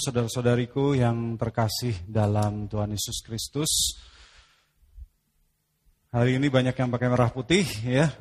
Saudara-saudariku 0.00 0.96
yang 0.96 1.36
terkasih 1.36 1.92
dalam 2.08 2.68
Tuhan 2.68 2.92
Yesus 2.94 3.20
Kristus. 3.20 3.98
Hari 6.12 6.36
ini 6.36 6.52
banyak 6.52 6.76
yang 6.76 6.92
pakai 6.92 7.08
merah 7.08 7.32
putih 7.32 7.64
ya. 7.84 8.12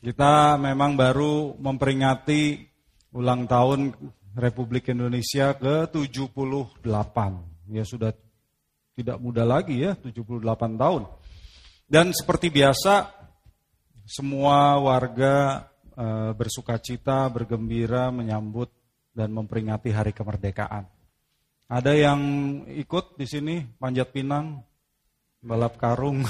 Kita 0.00 0.56
memang 0.56 0.96
baru 0.96 1.58
memperingati 1.58 2.66
ulang 3.12 3.44
tahun 3.44 3.92
Republik 4.38 4.90
Indonesia 4.90 5.52
ke-78. 5.58 7.16
Ya 7.70 7.84
sudah 7.84 8.10
tidak 8.96 9.18
muda 9.20 9.44
lagi 9.44 9.82
ya, 9.82 9.98
78 9.98 10.40
tahun. 10.80 11.02
Dan 11.90 12.14
seperti 12.14 12.48
biasa 12.54 13.10
semua 14.06 14.78
warga 14.78 15.66
e, 15.94 16.06
bersuka 16.34 16.78
cita, 16.82 17.26
bergembira 17.30 18.10
menyambut 18.10 18.79
dan 19.20 19.36
memperingati 19.36 19.92
hari 19.92 20.16
kemerdekaan. 20.16 20.88
Ada 21.68 21.92
yang 21.92 22.20
ikut 22.72 23.20
di 23.20 23.28
sini 23.28 23.60
panjat 23.76 24.08
pinang, 24.08 24.64
balap 25.44 25.76
karung. 25.76 26.24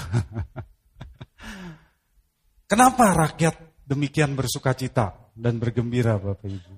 Kenapa 2.71 3.15
rakyat 3.15 3.87
demikian 3.87 4.35
bersuka 4.35 4.75
cita 4.75 5.15
dan 5.39 5.63
bergembira 5.63 6.19
Bapak 6.19 6.51
Ibu? 6.51 6.75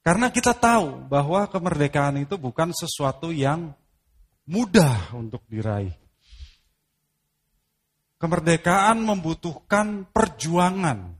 Karena 0.00 0.32
kita 0.32 0.56
tahu 0.56 1.12
bahwa 1.12 1.44
kemerdekaan 1.44 2.24
itu 2.24 2.40
bukan 2.40 2.72
sesuatu 2.72 3.28
yang 3.28 3.76
mudah 4.48 5.12
untuk 5.12 5.44
diraih. 5.44 5.92
Kemerdekaan 8.16 9.00
membutuhkan 9.00 10.08
perjuangan, 10.08 11.19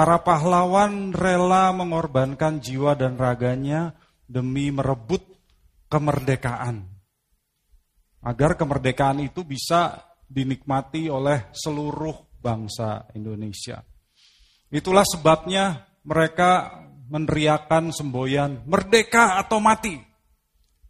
Para 0.00 0.24
pahlawan 0.24 1.12
rela 1.12 1.76
mengorbankan 1.76 2.56
jiwa 2.56 2.96
dan 2.96 3.20
raganya 3.20 3.92
demi 4.24 4.72
merebut 4.72 5.20
kemerdekaan. 5.92 6.88
Agar 8.24 8.56
kemerdekaan 8.56 9.20
itu 9.20 9.44
bisa 9.44 10.00
dinikmati 10.24 11.12
oleh 11.12 11.52
seluruh 11.52 12.16
bangsa 12.40 13.12
Indonesia. 13.12 13.84
Itulah 14.72 15.04
sebabnya 15.04 15.84
mereka 16.08 16.80
meneriakan 17.12 17.92
semboyan 17.92 18.64
merdeka 18.64 19.36
atau 19.36 19.60
mati. 19.60 20.00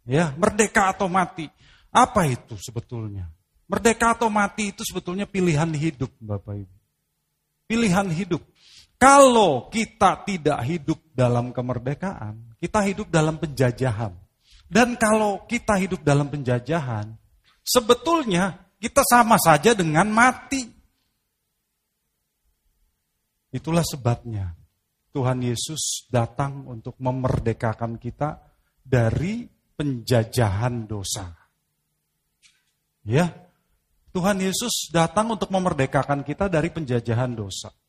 Ya, 0.07 0.31
merdeka 0.39 0.87
atau 0.87 1.11
mati. 1.11 1.51
Apa 1.91 2.31
itu 2.31 2.55
sebetulnya? 2.55 3.27
Merdeka 3.67 4.15
atau 4.15 4.31
mati 4.31 4.71
itu 4.71 4.87
sebetulnya 4.87 5.27
pilihan 5.27 5.67
hidup, 5.75 6.15
Bapak 6.15 6.63
Ibu. 6.63 6.75
Pilihan 7.67 8.07
hidup. 8.07 8.50
Kalau 9.01 9.65
kita 9.73 10.21
tidak 10.29 10.61
hidup 10.61 11.01
dalam 11.17 11.49
kemerdekaan, 11.49 12.53
kita 12.61 12.85
hidup 12.85 13.09
dalam 13.09 13.41
penjajahan. 13.41 14.13
Dan 14.69 14.93
kalau 14.93 15.41
kita 15.49 15.73
hidup 15.81 16.05
dalam 16.05 16.29
penjajahan, 16.29 17.09
sebetulnya 17.65 18.61
kita 18.77 19.01
sama 19.01 19.41
saja 19.41 19.73
dengan 19.73 20.05
mati. 20.05 20.69
Itulah 23.49 23.81
sebabnya 23.81 24.53
Tuhan 25.09 25.49
Yesus 25.49 26.05
datang 26.13 26.69
untuk 26.69 26.93
memerdekakan 27.01 27.97
kita 27.97 28.37
dari 28.85 29.49
penjajahan 29.81 30.85
dosa. 30.85 31.25
Ya, 33.01 33.33
Tuhan 34.13 34.45
Yesus 34.45 34.93
datang 34.93 35.33
untuk 35.33 35.49
memerdekakan 35.49 36.21
kita 36.21 36.53
dari 36.53 36.69
penjajahan 36.69 37.33
dosa 37.33 37.80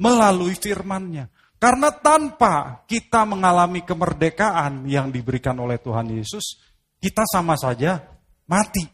melalui 0.00 0.56
firman-Nya. 0.56 1.28
Karena 1.56 1.88
tanpa 1.88 2.84
kita 2.84 3.24
mengalami 3.24 3.80
kemerdekaan 3.80 4.84
yang 4.84 5.08
diberikan 5.08 5.56
oleh 5.56 5.80
Tuhan 5.80 6.12
Yesus, 6.12 6.60
kita 7.00 7.24
sama 7.24 7.56
saja 7.56 8.04
mati. 8.44 8.84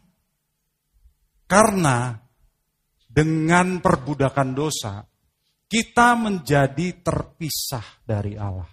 Karena 1.51 2.15
dengan 3.13 3.83
perbudakan 3.83 4.51
dosa, 4.55 5.03
kita 5.67 6.15
menjadi 6.15 7.03
terpisah 7.03 8.05
dari 8.07 8.39
Allah. 8.39 8.71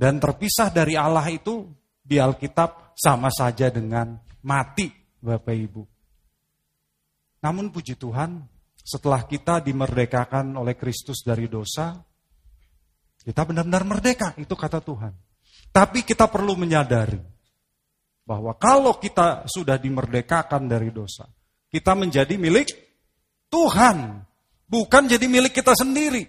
Dan 0.00 0.16
terpisah 0.16 0.72
dari 0.72 0.96
Allah 0.96 1.28
itu 1.28 1.68
di 2.00 2.16
Alkitab 2.16 2.96
sama 2.96 3.28
saja 3.28 3.68
dengan 3.68 4.16
mati, 4.46 4.88
Bapak 5.20 5.52
Ibu. 5.52 5.82
Namun 7.44 7.68
puji 7.68 7.96
Tuhan, 7.96 8.40
setelah 8.90 9.22
kita 9.22 9.62
dimerdekakan 9.62 10.58
oleh 10.58 10.74
Kristus 10.74 11.22
dari 11.22 11.46
dosa, 11.46 11.94
kita 13.22 13.46
benar-benar 13.46 13.86
merdeka, 13.86 14.34
itu 14.34 14.50
kata 14.58 14.82
Tuhan. 14.82 15.14
Tapi 15.70 16.02
kita 16.02 16.26
perlu 16.26 16.58
menyadari 16.58 17.22
bahwa 18.26 18.58
kalau 18.58 18.98
kita 18.98 19.46
sudah 19.46 19.78
dimerdekakan 19.78 20.66
dari 20.66 20.90
dosa, 20.90 21.30
kita 21.70 21.94
menjadi 21.94 22.34
milik 22.34 22.74
Tuhan, 23.46 24.26
bukan 24.66 25.02
jadi 25.06 25.26
milik 25.30 25.54
kita 25.54 25.78
sendiri. 25.78 26.26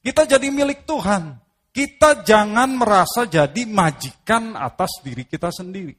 Kita 0.00 0.24
jadi 0.24 0.48
milik 0.48 0.88
Tuhan. 0.88 1.36
Kita 1.72 2.24
jangan 2.24 2.68
merasa 2.76 3.28
jadi 3.28 3.64
majikan 3.68 4.56
atas 4.56 5.00
diri 5.04 5.24
kita 5.28 5.52
sendiri. 5.52 5.96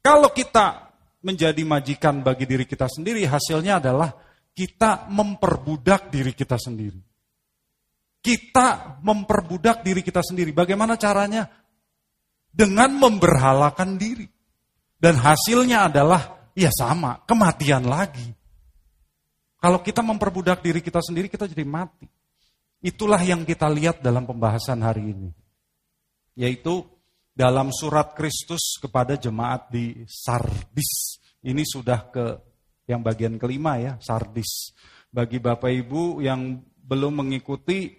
Kalau 0.00 0.32
kita 0.32 0.92
menjadi 1.22 1.62
majikan 1.62 2.24
bagi 2.24 2.44
diri 2.48 2.64
kita 2.64 2.88
sendiri, 2.88 3.24
hasilnya 3.28 3.78
adalah 3.78 4.10
kita 4.52 5.08
memperbudak 5.08 6.12
diri 6.12 6.32
kita 6.36 6.60
sendiri. 6.60 7.00
Kita 8.22 9.00
memperbudak 9.02 9.82
diri 9.82 10.04
kita 10.04 10.22
sendiri. 10.22 10.54
Bagaimana 10.54 10.94
caranya? 10.94 11.48
Dengan 12.52 12.94
memberhalakan 12.94 13.98
diri. 13.98 14.28
Dan 15.02 15.18
hasilnya 15.18 15.90
adalah 15.90 16.52
ya 16.54 16.70
sama, 16.70 17.18
kematian 17.26 17.82
lagi. 17.82 18.30
Kalau 19.58 19.82
kita 19.82 20.06
memperbudak 20.06 20.62
diri 20.62 20.78
kita 20.78 21.02
sendiri, 21.02 21.26
kita 21.26 21.50
jadi 21.50 21.66
mati. 21.66 22.06
Itulah 22.82 23.18
yang 23.22 23.42
kita 23.42 23.66
lihat 23.66 23.98
dalam 23.98 24.26
pembahasan 24.26 24.78
hari 24.82 25.10
ini. 25.10 25.30
Yaitu 26.38 26.86
dalam 27.34 27.72
surat 27.74 28.14
Kristus 28.14 28.78
kepada 28.78 29.18
jemaat 29.18 29.72
di 29.72 30.06
Sardis. 30.06 31.18
Ini 31.42 31.62
sudah 31.66 32.06
ke 32.10 32.24
yang 32.86 33.00
bagian 33.00 33.38
kelima 33.38 33.78
ya, 33.78 33.96
sardis. 34.02 34.74
Bagi 35.12 35.38
Bapak 35.38 35.68
Ibu 35.68 36.24
yang 36.24 36.60
belum 36.82 37.22
mengikuti 37.24 37.92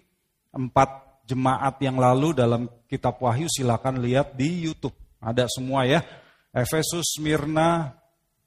empat 0.50 1.24
jemaat 1.24 1.80
yang 1.80 1.96
lalu 1.96 2.36
dalam 2.36 2.68
kitab 2.84 3.18
Wahyu 3.18 3.48
silakan 3.48 4.02
lihat 4.02 4.36
di 4.36 4.66
YouTube. 4.68 4.94
Ada 5.22 5.48
semua 5.48 5.88
ya. 5.88 6.04
Efesus, 6.54 7.18
Smyrna, 7.18 7.96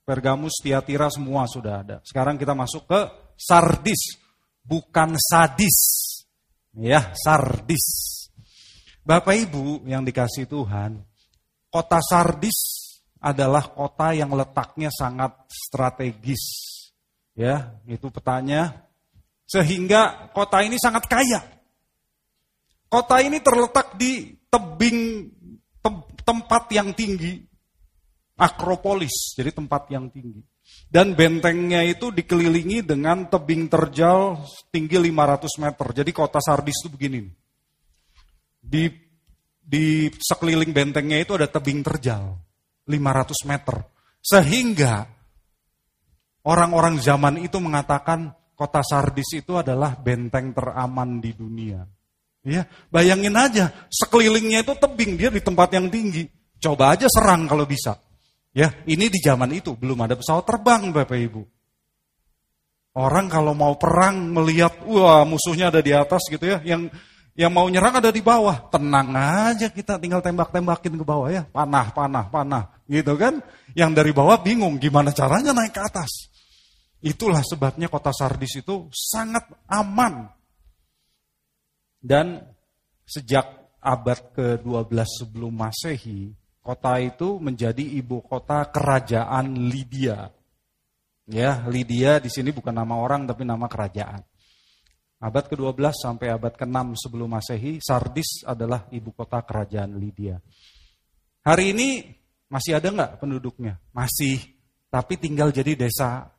Pergamus, 0.07 0.61
Tiatira 0.63 1.11
semua 1.11 1.49
sudah 1.49 1.83
ada. 1.83 1.97
Sekarang 2.05 2.39
kita 2.39 2.55
masuk 2.55 2.87
ke 2.87 3.01
Sardis, 3.35 4.15
bukan 4.63 5.19
sadis. 5.19 5.79
Ya, 6.77 7.11
Sardis. 7.17 8.15
Bapak 9.03 9.35
Ibu 9.35 9.87
yang 9.87 10.03
dikasih 10.03 10.47
Tuhan, 10.47 10.99
kota 11.71 11.99
Sardis 12.03 12.76
adalah 13.27 13.67
kota 13.67 14.15
yang 14.15 14.31
letaknya 14.31 14.87
sangat 14.87 15.35
strategis. 15.51 16.43
Ya, 17.35 17.75
itu 17.83 18.07
petanya. 18.07 18.87
Sehingga 19.43 20.31
kota 20.31 20.63
ini 20.63 20.79
sangat 20.79 21.11
kaya. 21.11 21.43
Kota 22.87 23.19
ini 23.19 23.43
terletak 23.43 23.99
di 23.99 24.31
tebing 24.47 25.27
tem, 25.83 25.95
tempat 26.23 26.71
yang 26.71 26.95
tinggi. 26.95 27.43
Akropolis, 28.37 29.33
jadi 29.35 29.49
tempat 29.51 29.91
yang 29.91 30.07
tinggi. 30.13 30.39
Dan 30.87 31.17
bentengnya 31.17 31.81
itu 31.83 32.13
dikelilingi 32.13 32.85
dengan 32.85 33.27
tebing 33.27 33.65
terjal 33.67 34.39
tinggi 34.69 34.99
500 34.99 35.63
meter. 35.63 35.87
Jadi 36.03 36.11
kota 36.13 36.39
Sardis 36.39 36.77
itu 36.85 36.89
begini. 36.91 37.27
Di 38.61 38.87
di 39.67 40.07
sekeliling 40.15 40.71
bentengnya 40.71 41.19
itu 41.19 41.35
ada 41.35 41.49
tebing 41.49 41.83
terjal. 41.83 42.46
500 42.87 43.49
meter. 43.51 43.75
Sehingga 44.23 45.05
orang-orang 46.47 46.97
zaman 47.03 47.43
itu 47.43 47.59
mengatakan 47.59 48.31
kota 48.57 48.81
Sardis 48.81 49.37
itu 49.37 49.59
adalah 49.59 49.93
benteng 49.99 50.55
teraman 50.55 51.21
di 51.21 51.31
dunia. 51.35 51.85
Ya, 52.47 52.63
bayangin 52.87 53.35
aja, 53.35 53.75
sekelilingnya 53.91 54.63
itu 54.63 54.73
tebing, 54.79 55.19
dia 55.19 55.27
di 55.27 55.43
tempat 55.43 55.67
yang 55.75 55.91
tinggi. 55.91 56.31
Coba 56.57 56.95
aja 56.95 57.05
serang 57.11 57.43
kalau 57.43 57.67
bisa. 57.67 57.99
Ya, 58.55 58.71
ini 58.87 59.11
di 59.11 59.19
zaman 59.19 59.51
itu 59.51 59.75
belum 59.75 59.99
ada 60.01 60.15
pesawat 60.15 60.47
terbang 60.47 60.89
Bapak 60.89 61.19
Ibu. 61.19 61.43
Orang 62.97 63.29
kalau 63.29 63.53
mau 63.53 63.77
perang 63.77 64.33
melihat 64.33 64.81
wah 64.89 65.21
musuhnya 65.21 65.69
ada 65.69 65.85
di 65.85 65.93
atas 65.93 66.25
gitu 66.33 66.49
ya, 66.49 66.57
yang 66.65 66.89
yang 67.37 67.53
mau 67.53 67.69
nyerang 67.69 68.01
ada 68.01 68.09
di 68.09 68.19
bawah. 68.25 68.65
Tenang 68.73 69.13
aja 69.13 69.69
kita 69.69 70.01
tinggal 70.01 70.25
tembak-tembakin 70.25 70.97
ke 70.97 71.05
bawah 71.05 71.29
ya. 71.29 71.45
Panah, 71.45 71.93
panah, 71.93 72.25
panah. 72.33 72.63
Gitu 72.89 73.13
kan. 73.13 73.37
Yang 73.77 73.91
dari 73.93 74.11
bawah 74.11 74.41
bingung 74.41 74.81
gimana 74.81 75.13
caranya 75.13 75.53
naik 75.53 75.77
ke 75.77 75.81
atas. 75.85 76.33
Itulah 76.97 77.45
sebabnya 77.45 77.93
kota 77.93 78.09
Sardis 78.09 78.57
itu 78.57 78.89
sangat 78.89 79.45
aman. 79.69 80.33
Dan 82.01 82.41
sejak 83.05 83.45
abad 83.85 84.33
ke-12 84.33 85.05
sebelum 85.05 85.53
Masehi, 85.53 86.33
kota 86.65 86.97
itu 86.97 87.37
menjadi 87.37 87.85
ibu 87.85 88.25
kota 88.25 88.65
kerajaan 88.65 89.69
Lydia. 89.69 90.33
Ya, 91.29 91.61
Lydia 91.69 92.17
di 92.17 92.33
sini 92.33 92.49
bukan 92.49 92.73
nama 92.73 92.97
orang 92.97 93.29
tapi 93.29 93.45
nama 93.45 93.69
kerajaan. 93.69 94.25
Abad 95.17 95.49
ke-12 95.49 95.97
sampai 95.97 96.29
abad 96.29 96.53
ke-6 96.53 96.93
sebelum 96.93 97.33
Masehi, 97.33 97.81
Sardis 97.81 98.45
adalah 98.45 98.85
ibu 98.93 99.09
kota 99.17 99.41
kerajaan 99.41 99.97
Lydia. 99.97 100.37
Hari 101.41 101.73
ini 101.73 102.05
masih 102.45 102.77
ada 102.77 102.93
nggak 102.93 103.11
penduduknya? 103.17 103.81
Masih, 103.97 104.37
tapi 104.93 105.17
tinggal 105.17 105.49
jadi 105.49 105.73
desa. 105.73 106.29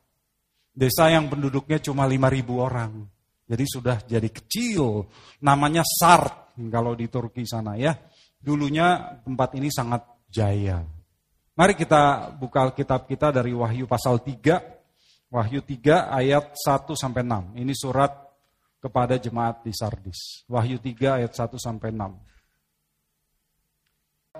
Desa 0.71 1.11
yang 1.11 1.27
penduduknya 1.27 1.83
cuma 1.83 2.07
5.000 2.07 2.39
orang. 2.55 3.03
Jadi 3.49 3.65
sudah 3.67 3.97
jadi 4.05 4.29
kecil. 4.31 5.09
Namanya 5.43 5.83
Sart 5.83 6.55
kalau 6.69 6.93
di 6.95 7.11
Turki 7.11 7.43
sana 7.43 7.75
ya. 7.75 7.97
Dulunya 8.39 9.19
tempat 9.25 9.59
ini 9.59 9.67
sangat 9.67 10.07
jaya. 10.31 10.79
Mari 11.57 11.75
kita 11.75 12.31
buka 12.39 12.71
kitab 12.71 13.03
kita 13.09 13.35
dari 13.35 13.51
Wahyu 13.51 13.89
pasal 13.89 14.23
3. 14.23 15.33
Wahyu 15.33 15.59
3 15.65 16.15
ayat 16.15 16.55
1 16.55 16.95
sampai 16.95 17.25
6. 17.25 17.59
Ini 17.59 17.73
surat 17.75 18.28
kepada 18.79 19.19
jemaat 19.19 19.61
di 19.61 19.75
Sardis. 19.75 20.47
Wahyu 20.47 20.79
3 20.79 21.19
ayat 21.21 21.31
1 21.35 21.59
sampai 21.59 21.91
6 21.91 22.29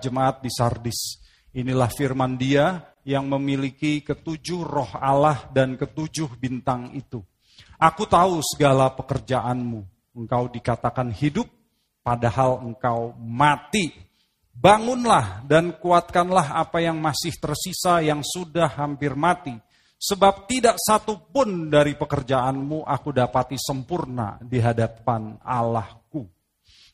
jemaat 0.00 0.40
di 0.40 0.50
Sardis. 0.50 1.20
Inilah 1.52 1.92
firman 1.92 2.40
dia 2.40 2.80
yang 3.04 3.28
memiliki 3.28 4.00
ketujuh 4.00 4.64
roh 4.64 4.90
Allah 4.96 5.50
dan 5.52 5.76
ketujuh 5.76 6.40
bintang 6.40 6.96
itu. 6.96 7.20
Aku 7.76 8.08
tahu 8.08 8.40
segala 8.40 8.88
pekerjaanmu. 8.96 9.84
Engkau 10.16 10.50
dikatakan 10.50 11.12
hidup, 11.12 11.46
padahal 12.00 12.64
engkau 12.64 13.14
mati. 13.20 13.92
Bangunlah 14.50 15.46
dan 15.48 15.72
kuatkanlah 15.80 16.60
apa 16.60 16.82
yang 16.84 17.00
masih 17.00 17.32
tersisa 17.40 18.04
yang 18.04 18.20
sudah 18.20 18.68
hampir 18.68 19.16
mati. 19.16 19.56
Sebab 20.00 20.48
tidak 20.48 20.80
satu 20.80 21.28
pun 21.28 21.68
dari 21.68 21.92
pekerjaanmu 21.92 22.88
aku 22.88 23.12
dapati 23.12 23.60
sempurna 23.60 24.40
di 24.40 24.56
hadapan 24.56 25.36
Allahku. 25.44 26.24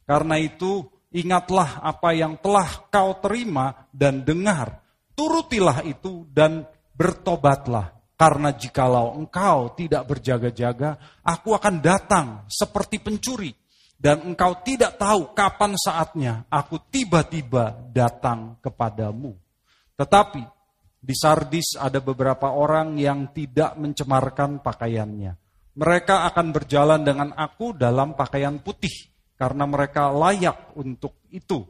Karena 0.02 0.34
itu 0.42 0.82
ingatlah 1.14 1.86
apa 1.86 2.10
yang 2.18 2.34
telah 2.42 2.90
kau 2.90 3.14
terima 3.22 3.86
dan 3.94 4.26
dengar, 4.26 4.82
turutilah 5.14 5.86
itu 5.86 6.26
dan 6.34 6.66
bertobatlah. 6.98 7.94
Karena 8.18 8.50
jikalau 8.50 9.14
engkau 9.14 9.76
tidak 9.78 10.08
berjaga-jaga, 10.08 10.98
aku 11.22 11.54
akan 11.54 11.78
datang 11.78 12.26
seperti 12.50 12.98
pencuri. 12.98 13.54
Dan 13.96 14.34
engkau 14.34 14.60
tidak 14.66 14.98
tahu 14.98 15.30
kapan 15.30 15.78
saatnya 15.78 16.42
aku 16.50 16.82
tiba-tiba 16.90 17.86
datang 17.94 18.58
kepadamu. 18.60 19.32
Tetapi 19.96 20.55
di 21.06 21.14
Sardis 21.14 21.78
ada 21.78 22.02
beberapa 22.02 22.50
orang 22.50 22.98
yang 22.98 23.30
tidak 23.30 23.78
mencemarkan 23.78 24.58
pakaiannya. 24.58 25.38
Mereka 25.78 26.26
akan 26.34 26.46
berjalan 26.50 27.06
dengan 27.06 27.30
aku 27.38 27.70
dalam 27.78 28.18
pakaian 28.18 28.58
putih 28.58 28.90
karena 29.38 29.70
mereka 29.70 30.10
layak 30.10 30.74
untuk 30.74 31.22
itu. 31.30 31.62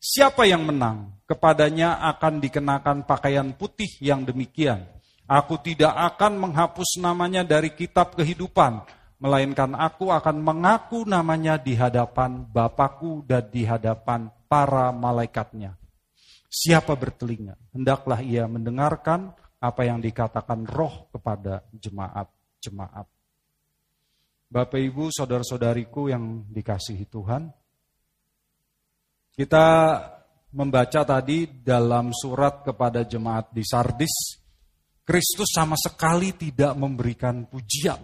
Siapa 0.00 0.48
yang 0.48 0.66
menang, 0.66 1.22
kepadanya 1.28 2.02
akan 2.10 2.42
dikenakan 2.42 3.06
pakaian 3.06 3.54
putih 3.54 4.00
yang 4.02 4.26
demikian. 4.26 4.82
Aku 5.30 5.62
tidak 5.62 5.94
akan 5.94 6.40
menghapus 6.40 6.98
namanya 6.98 7.46
dari 7.46 7.70
kitab 7.70 8.18
kehidupan, 8.18 8.82
melainkan 9.22 9.76
aku 9.78 10.10
akan 10.10 10.40
mengaku 10.40 11.06
namanya 11.06 11.54
di 11.60 11.78
hadapan 11.78 12.42
Bapakku 12.42 13.22
dan 13.28 13.46
di 13.52 13.62
hadapan 13.62 14.32
para 14.50 14.90
malaikatnya. 14.90 15.79
Siapa 16.50 16.98
bertelinga, 16.98 17.54
hendaklah 17.70 18.18
ia 18.18 18.50
mendengarkan 18.50 19.30
apa 19.62 19.86
yang 19.86 20.02
dikatakan 20.02 20.66
roh 20.66 21.06
kepada 21.14 21.62
jemaat-jemaat. 21.70 23.06
Bapak 24.50 24.82
Ibu, 24.82 25.14
saudara-saudariku 25.14 26.10
yang 26.10 26.42
dikasihi 26.50 27.06
Tuhan. 27.06 27.54
Kita 29.30 29.66
membaca 30.58 31.00
tadi 31.06 31.46
dalam 31.62 32.10
surat 32.10 32.66
kepada 32.66 33.06
jemaat 33.06 33.54
di 33.54 33.62
Sardis, 33.62 34.42
Kristus 35.06 35.54
sama 35.54 35.78
sekali 35.78 36.34
tidak 36.34 36.74
memberikan 36.74 37.46
pujian. 37.46 38.02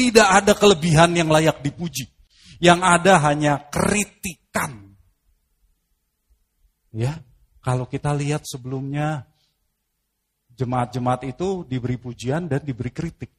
Tidak 0.00 0.28
ada 0.32 0.56
kelebihan 0.56 1.12
yang 1.12 1.28
layak 1.28 1.60
dipuji. 1.60 2.08
Yang 2.56 2.80
ada 2.80 3.20
hanya 3.28 3.68
kritikan. 3.68 4.96
Ya, 6.88 7.20
kalau 7.60 7.84
kita 7.84 8.16
lihat 8.16 8.48
sebelumnya 8.48 9.28
jemaat-jemaat 10.56 11.28
itu 11.28 11.64
diberi 11.64 11.96
pujian 11.96 12.48
dan 12.48 12.60
diberi 12.60 12.92
kritik. 12.92 13.32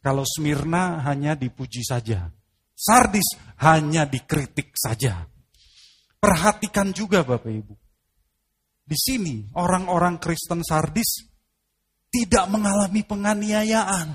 Kalau 0.00 0.24
Smyrna 0.24 1.04
hanya 1.04 1.36
dipuji 1.36 1.84
saja. 1.84 2.28
Sardis 2.72 3.36
hanya 3.60 4.06
dikritik 4.06 4.72
saja. 4.78 5.26
Perhatikan 6.16 6.94
juga 6.94 7.26
Bapak 7.26 7.50
Ibu. 7.50 7.74
Di 8.88 8.96
sini 8.96 9.44
orang-orang 9.52 10.16
Kristen 10.16 10.64
Sardis 10.64 11.28
tidak 12.08 12.48
mengalami 12.48 13.04
penganiayaan. 13.04 14.08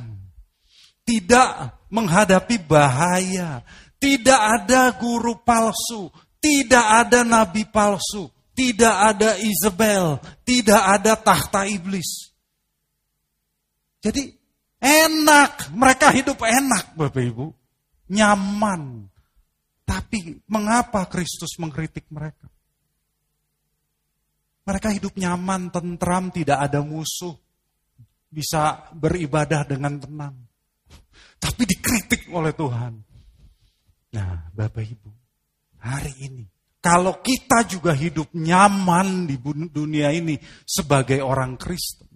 Tidak 1.03 1.50
menghadapi 1.94 2.57
bahaya. 2.65 3.62
Tidak 4.01 4.41
ada 4.41 4.97
guru 4.97 5.38
palsu. 5.45 6.09
Tidak 6.41 6.85
ada 7.06 7.21
nabi 7.21 7.69
palsu. 7.69 8.32
Tidak 8.54 8.96
ada 8.96 9.38
Isabel. 9.42 10.22
Tidak 10.46 10.82
ada 10.82 11.18
tahta 11.18 11.66
iblis. 11.66 12.30
Jadi 14.04 14.44
Enak, 14.84 15.72
mereka 15.72 16.12
hidup 16.12 16.44
enak 16.44 16.92
Bapak 17.00 17.24
Ibu. 17.24 17.48
Nyaman. 18.12 19.08
Tapi 19.88 20.44
mengapa 20.52 21.08
Kristus 21.08 21.56
mengkritik 21.56 22.12
mereka? 22.12 22.52
Mereka 24.68 24.92
hidup 24.92 25.16
nyaman, 25.16 25.72
tentram, 25.72 26.36
tidak 26.36 26.68
ada 26.68 26.83
musuh. 26.83 27.31
Bisa 28.28 28.92
beribadah 28.92 29.64
dengan 29.64 30.04
tenang. 30.04 30.36
Tapi 31.40 31.64
dikritik 31.64 32.28
oleh 32.36 32.52
Tuhan. 32.52 33.00
Nah, 34.19 34.52
Bapak 34.52 34.83
Ibu, 34.83 35.12
hari 35.80 36.12
ini 36.28 36.44
kalau 36.83 37.23
kita 37.23 37.63
juga 37.63 37.95
hidup 37.95 38.35
nyaman 38.35 39.23
di 39.23 39.40
dunia 39.71 40.11
ini 40.11 40.35
sebagai 40.68 41.23
orang 41.23 41.56
Kristen, 41.56 42.11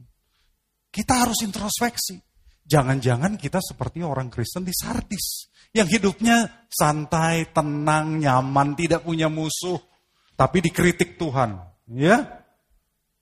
kita 0.92 1.24
harus 1.24 1.40
introspeksi. 1.48 2.20
Jangan-jangan 2.68 3.40
kita 3.40 3.64
seperti 3.64 4.04
orang 4.04 4.28
Kristen 4.28 4.68
di 4.68 4.76
Sardis. 4.76 5.48
Yang 5.72 5.88
hidupnya 6.00 6.68
santai, 6.68 7.48
tenang, 7.56 8.20
nyaman, 8.20 8.76
tidak 8.76 9.08
punya 9.08 9.32
musuh. 9.32 9.80
Tapi 10.36 10.60
dikritik 10.60 11.16
Tuhan. 11.16 11.64
Ya, 11.96 12.44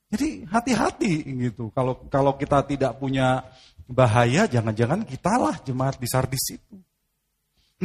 Jadi 0.09 0.49
hati-hati 0.49 1.29
gitu. 1.29 1.69
Kalau 1.77 2.09
kalau 2.09 2.41
kita 2.41 2.65
tidak 2.65 2.97
punya 2.97 3.45
bahaya, 3.85 4.49
jangan-jangan 4.49 5.05
kitalah 5.05 5.61
jemaat 5.61 6.01
di 6.01 6.09
Sardis 6.09 6.57
itu. 6.57 6.81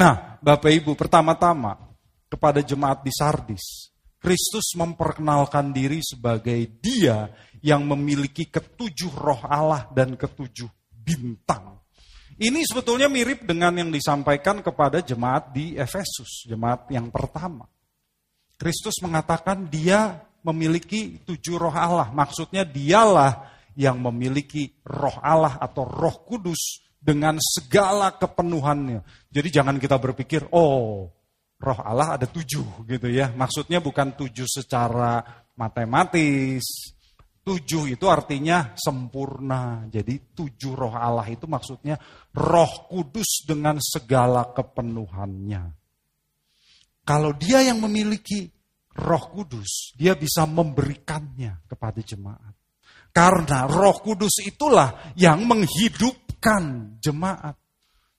Nah, 0.01 0.41
Bapak 0.41 0.73
Ibu, 0.73 0.97
pertama-tama 0.97 1.90
kepada 2.31 2.63
jemaat 2.63 3.03
di 3.03 3.11
Sardis, 3.11 3.91
Kristus 4.21 4.77
memperkenalkan 4.79 5.75
diri 5.75 5.99
sebagai 6.05 6.79
dia 6.79 7.27
yang 7.65 7.83
memiliki 7.89 8.47
ketujuh 8.47 9.11
roh 9.17 9.43
Allah 9.49 9.91
dan 9.91 10.15
ketujuh 10.15 10.69
bintang. 10.93 11.81
Ini 12.41 12.65
sebetulnya 12.65 13.11
mirip 13.11 13.45
dengan 13.45 13.77
yang 13.77 13.91
disampaikan 13.93 14.65
kepada 14.65 15.05
jemaat 15.05 15.53
di 15.53 15.77
Efesus, 15.77 16.49
jemaat 16.49 16.89
yang 16.89 17.13
pertama. 17.13 17.69
Kristus 18.57 18.97
mengatakan 19.05 19.69
dia 19.69 20.21
memiliki 20.45 21.21
tujuh 21.25 21.57
roh 21.61 21.73
Allah. 21.73 22.09
Maksudnya 22.13 22.65
dialah 22.65 23.49
yang 23.77 24.01
memiliki 24.01 24.73
roh 24.85 25.17
Allah 25.21 25.57
atau 25.61 25.85
roh 25.85 26.25
kudus 26.25 26.85
dengan 27.01 27.37
segala 27.41 28.13
kepenuhannya. 28.17 29.01
Jadi 29.33 29.49
jangan 29.49 29.81
kita 29.81 29.97
berpikir, 29.97 30.49
oh 30.53 31.20
roh 31.61 31.81
Allah 31.85 32.17
ada 32.17 32.27
tujuh 32.27 32.89
gitu 32.89 33.09
ya. 33.13 33.31
Maksudnya 33.37 33.85
bukan 33.85 34.17
tujuh 34.17 34.49
secara 34.49 35.21
matematis, 35.55 36.97
Tujuh 37.41 37.97
itu 37.97 38.05
artinya 38.05 38.77
sempurna. 38.77 39.89
Jadi 39.89 40.37
tujuh 40.37 40.77
roh 40.77 40.93
Allah 40.93 41.25
itu 41.25 41.49
maksudnya 41.49 41.97
roh 42.37 42.87
kudus 42.87 43.49
dengan 43.49 43.81
segala 43.81 44.53
kepenuhannya. 44.53 45.73
Kalau 47.01 47.33
dia 47.35 47.65
yang 47.65 47.81
memiliki 47.81 48.45
roh 48.93 49.25
kudus, 49.33 49.97
dia 49.97 50.13
bisa 50.15 50.45
memberikannya 50.45 51.65
kepada 51.65 52.05
jemaat. 52.05 52.55
Karena 53.11 53.65
roh 53.65 53.99
kudus 54.05 54.45
itulah 54.45 55.17
yang 55.17 55.43
menghidupkan 55.49 56.95
jemaat. 57.01 57.57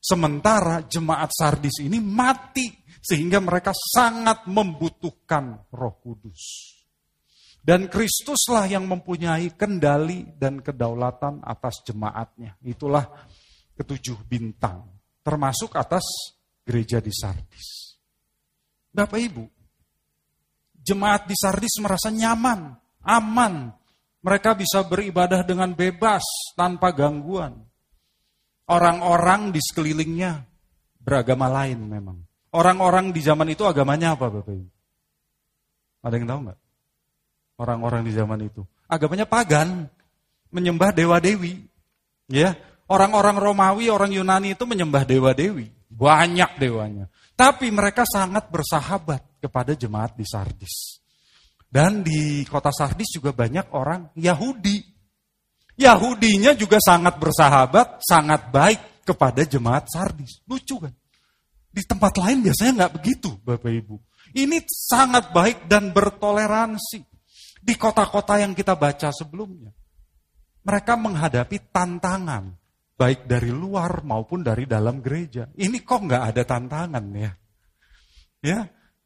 Sementara 0.01 0.81
jemaat 0.89 1.29
sardis 1.29 1.85
ini 1.85 2.01
mati, 2.01 2.73
Sehingga 3.01 3.41
mereka 3.41 3.73
sangat 3.73 4.45
membutuhkan 4.45 5.65
roh 5.73 5.97
kudus. 5.99 6.41
Dan 7.61 7.89
Kristuslah 7.89 8.65
yang 8.65 8.89
mempunyai 8.89 9.53
kendali 9.53 10.25
dan 10.37 10.65
kedaulatan 10.65 11.45
atas 11.45 11.85
jemaatnya. 11.85 12.57
Itulah 12.65 13.05
ketujuh 13.77 14.25
bintang. 14.25 14.85
Termasuk 15.21 15.77
atas 15.77 16.05
gereja 16.65 16.97
di 16.97 17.13
Sardis. 17.13 17.97
Bapak 18.89 19.21
Ibu, 19.21 19.45
jemaat 20.73 21.29
di 21.29 21.37
Sardis 21.37 21.77
merasa 21.77 22.09
nyaman, 22.09 22.73
aman. 23.05 23.69
Mereka 24.21 24.53
bisa 24.53 24.85
beribadah 24.85 25.41
dengan 25.41 25.73
bebas, 25.73 26.21
tanpa 26.53 26.93
gangguan. 26.93 27.57
Orang-orang 28.69 29.49
di 29.49 29.57
sekelilingnya 29.57 30.45
beragama 31.01 31.49
lain 31.49 31.81
memang. 31.89 32.30
Orang-orang 32.51 33.15
di 33.15 33.23
zaman 33.23 33.47
itu 33.47 33.63
agamanya 33.63 34.19
apa 34.19 34.27
Bapak 34.27 34.51
Ibu? 34.51 34.69
Ada 36.03 36.15
yang 36.19 36.27
tahu 36.27 36.39
nggak? 36.49 36.59
Orang-orang 37.61 38.01
di 38.03 38.11
zaman 38.11 38.39
itu. 38.43 38.61
Agamanya 38.91 39.23
pagan, 39.23 39.87
menyembah 40.51 40.91
dewa-dewi. 40.91 41.63
Ya, 42.27 42.59
orang-orang 42.91 43.39
Romawi, 43.39 43.87
orang 43.87 44.11
Yunani 44.11 44.57
itu 44.57 44.67
menyembah 44.67 45.07
dewa-dewi. 45.07 45.71
Banyak 45.87 46.59
dewanya. 46.59 47.07
Tapi 47.39 47.71
mereka 47.71 48.03
sangat 48.03 48.51
bersahabat 48.51 49.39
kepada 49.39 49.71
jemaat 49.71 50.13
di 50.19 50.27
Sardis. 50.27 50.99
Dan 51.71 52.03
di 52.03 52.43
kota 52.43 52.67
Sardis 52.67 53.15
juga 53.15 53.31
banyak 53.31 53.71
orang 53.71 54.11
Yahudi. 54.19 54.83
Yahudinya 55.79 56.51
juga 56.51 56.83
sangat 56.83 57.15
bersahabat, 57.15 58.03
sangat 58.03 58.51
baik 58.51 59.07
kepada 59.07 59.47
jemaat 59.47 59.87
Sardis. 59.87 60.43
Lucu 60.45 60.83
kan? 60.83 60.91
Di 61.71 61.87
tempat 61.87 62.19
lain 62.19 62.43
biasanya 62.43 62.85
nggak 62.85 62.93
begitu, 62.99 63.31
Bapak 63.47 63.71
Ibu. 63.71 63.95
Ini 64.35 64.59
sangat 64.67 65.31
baik 65.31 65.71
dan 65.71 65.95
bertoleransi. 65.95 66.99
Di 67.61 67.73
kota-kota 67.79 68.41
yang 68.41 68.51
kita 68.51 68.75
baca 68.75 69.13
sebelumnya. 69.15 69.71
Mereka 70.67 70.93
menghadapi 70.99 71.71
tantangan. 71.71 72.51
Baik 72.99 73.25
dari 73.25 73.49
luar 73.49 74.03
maupun 74.03 74.43
dari 74.43 74.67
dalam 74.67 74.99
gereja. 74.99 75.47
Ini 75.55 75.81
kok 75.81 76.05
nggak 76.05 76.23
ada 76.35 76.43
tantangan 76.45 77.05
ya? 77.15 77.31
Ya, 78.41 78.59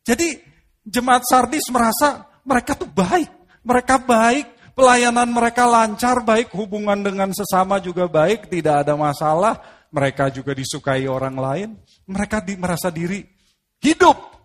Jadi 0.07 0.39
jemaat 0.87 1.27
Sardis 1.27 1.67
merasa 1.69 2.23
mereka 2.47 2.73
tuh 2.77 2.87
baik. 2.87 3.27
Mereka 3.65 4.05
baik, 4.05 4.45
pelayanan 4.77 5.27
mereka 5.33 5.65
lancar, 5.65 6.21
baik 6.21 6.53
hubungan 6.53 7.01
dengan 7.01 7.33
sesama 7.33 7.81
juga 7.81 8.05
baik, 8.05 8.47
tidak 8.47 8.85
ada 8.85 8.93
masalah. 8.93 9.57
Mereka 9.95 10.27
juga 10.27 10.51
disukai 10.51 11.07
orang 11.07 11.39
lain 11.39 11.69
mereka 12.11 12.43
di, 12.43 12.59
merasa 12.59 12.91
diri 12.91 13.23
hidup. 13.79 14.35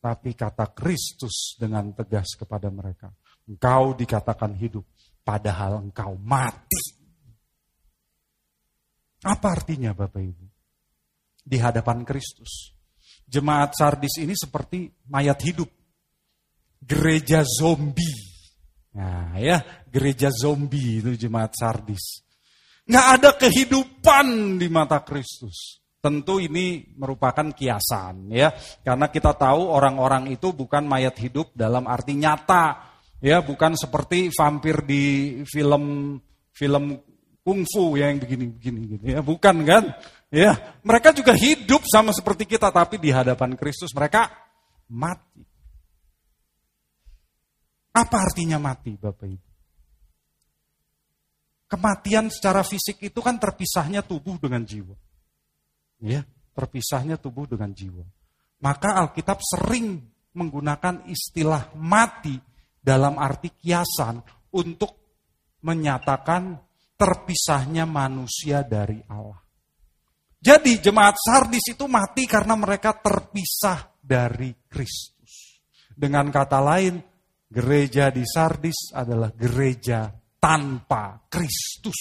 Tapi 0.00 0.32
kata 0.32 0.72
Kristus 0.72 1.54
dengan 1.60 1.92
tegas 1.92 2.34
kepada 2.34 2.72
mereka, 2.72 3.12
engkau 3.44 3.92
dikatakan 3.92 4.56
hidup, 4.56 4.88
padahal 5.20 5.84
engkau 5.84 6.16
mati. 6.16 6.80
Apa 9.22 9.54
artinya 9.54 9.94
Bapak 9.94 10.18
Ibu? 10.18 10.46
Di 11.44 11.56
hadapan 11.60 12.02
Kristus. 12.02 12.74
Jemaat 13.22 13.78
Sardis 13.78 14.18
ini 14.18 14.34
seperti 14.34 14.90
mayat 15.06 15.38
hidup. 15.46 15.70
Gereja 16.82 17.46
zombie. 17.46 18.18
Nah 18.98 19.38
ya, 19.38 19.62
gereja 19.86 20.34
zombie 20.34 20.98
itu 20.98 21.14
jemaat 21.14 21.54
Sardis. 21.54 22.26
Nggak 22.86 23.06
ada 23.18 23.30
kehidupan 23.38 24.58
di 24.58 24.66
mata 24.66 25.02
Kristus. 25.06 25.78
Tentu 26.02 26.42
ini 26.42 26.82
merupakan 26.98 27.46
kiasan 27.54 28.26
ya, 28.34 28.50
karena 28.82 29.06
kita 29.06 29.38
tahu 29.38 29.70
orang-orang 29.70 30.34
itu 30.34 30.50
bukan 30.50 30.82
mayat 30.82 31.14
hidup 31.14 31.54
dalam 31.54 31.86
arti 31.86 32.18
nyata, 32.18 32.90
ya 33.22 33.38
bukan 33.38 33.78
seperti 33.78 34.34
vampir 34.34 34.82
di 34.82 35.04
film 35.46 36.18
film 36.50 36.98
kungfu 37.46 37.94
yang 37.94 38.18
begini-begini 38.18 38.98
gitu 38.98 39.06
ya, 39.14 39.22
bukan 39.22 39.62
kan? 39.62 39.94
Ya, 40.34 40.58
mereka 40.82 41.14
juga 41.14 41.38
hidup 41.38 41.86
sama 41.86 42.10
seperti 42.10 42.50
kita 42.50 42.74
tapi 42.74 42.98
di 42.98 43.14
hadapan 43.14 43.54
Kristus 43.54 43.94
mereka 43.94 44.26
mati. 44.90 45.46
Apa 47.94 48.26
artinya 48.26 48.58
mati, 48.58 48.98
Bapak 48.98 49.28
Ibu? 49.28 49.51
Kematian 51.72 52.28
secara 52.28 52.60
fisik 52.60 53.00
itu 53.00 53.24
kan 53.24 53.40
terpisahnya 53.40 54.04
tubuh 54.04 54.36
dengan 54.36 54.60
jiwa 54.60 54.92
ya 56.02 56.26
terpisahnya 56.52 57.16
tubuh 57.16 57.46
dengan 57.46 57.70
jiwa. 57.72 58.04
Maka 58.62 58.98
Alkitab 58.98 59.38
sering 59.40 60.02
menggunakan 60.34 61.06
istilah 61.08 61.72
mati 61.78 62.36
dalam 62.82 63.16
arti 63.18 63.54
kiasan 63.54 64.20
untuk 64.54 64.92
menyatakan 65.62 66.58
terpisahnya 66.98 67.86
manusia 67.86 68.62
dari 68.66 68.98
Allah. 69.10 69.38
Jadi 70.42 70.82
jemaat 70.82 71.14
Sardis 71.22 71.70
itu 71.70 71.86
mati 71.86 72.26
karena 72.26 72.58
mereka 72.58 72.98
terpisah 72.98 73.94
dari 74.02 74.50
Kristus. 74.66 75.62
Dengan 75.94 76.34
kata 76.34 76.58
lain, 76.58 76.98
gereja 77.46 78.10
di 78.10 78.26
Sardis 78.26 78.90
adalah 78.90 79.30
gereja 79.30 80.10
tanpa 80.42 81.22
Kristus. 81.30 82.00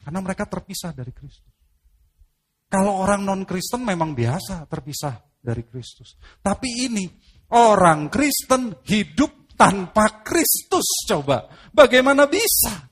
Karena 0.00 0.24
mereka 0.24 0.48
terpisah 0.48 0.96
dari 0.96 1.12
Kristus. 1.12 1.52
Kalau 2.66 3.04
orang 3.04 3.28
non-Kristen 3.28 3.84
memang 3.84 4.16
biasa 4.16 4.64
terpisah 4.64 5.20
dari 5.36 5.62
Kristus. 5.68 6.16
Tapi 6.40 6.88
ini 6.88 7.04
orang 7.52 8.08
Kristen 8.08 8.80
hidup 8.88 9.52
tanpa 9.54 10.24
Kristus 10.24 11.04
coba. 11.04 11.46
Bagaimana 11.70 12.24
bisa? 12.24 12.88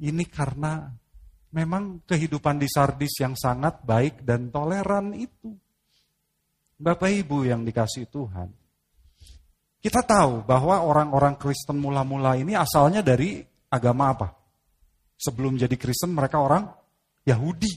Ini 0.00 0.24
karena 0.28 0.86
memang 1.56 2.06
kehidupan 2.06 2.62
di 2.62 2.68
Sardis 2.70 3.18
yang 3.18 3.34
sangat 3.34 3.82
baik 3.82 4.22
dan 4.22 4.52
toleran 4.54 5.16
itu. 5.16 5.56
Bapak 6.80 7.12
Ibu 7.12 7.44
yang 7.44 7.66
dikasih 7.66 8.08
Tuhan. 8.08 8.48
Kita 9.80 10.04
tahu 10.04 10.44
bahwa 10.44 10.84
orang-orang 10.84 11.40
Kristen 11.40 11.80
mula-mula 11.80 12.36
ini 12.36 12.52
asalnya 12.52 13.00
dari 13.00 13.40
agama 13.72 14.12
apa? 14.12 14.28
Sebelum 15.16 15.56
jadi 15.56 15.72
Kristen 15.80 16.12
mereka 16.12 16.36
orang 16.36 16.68
Yahudi. 17.24 17.72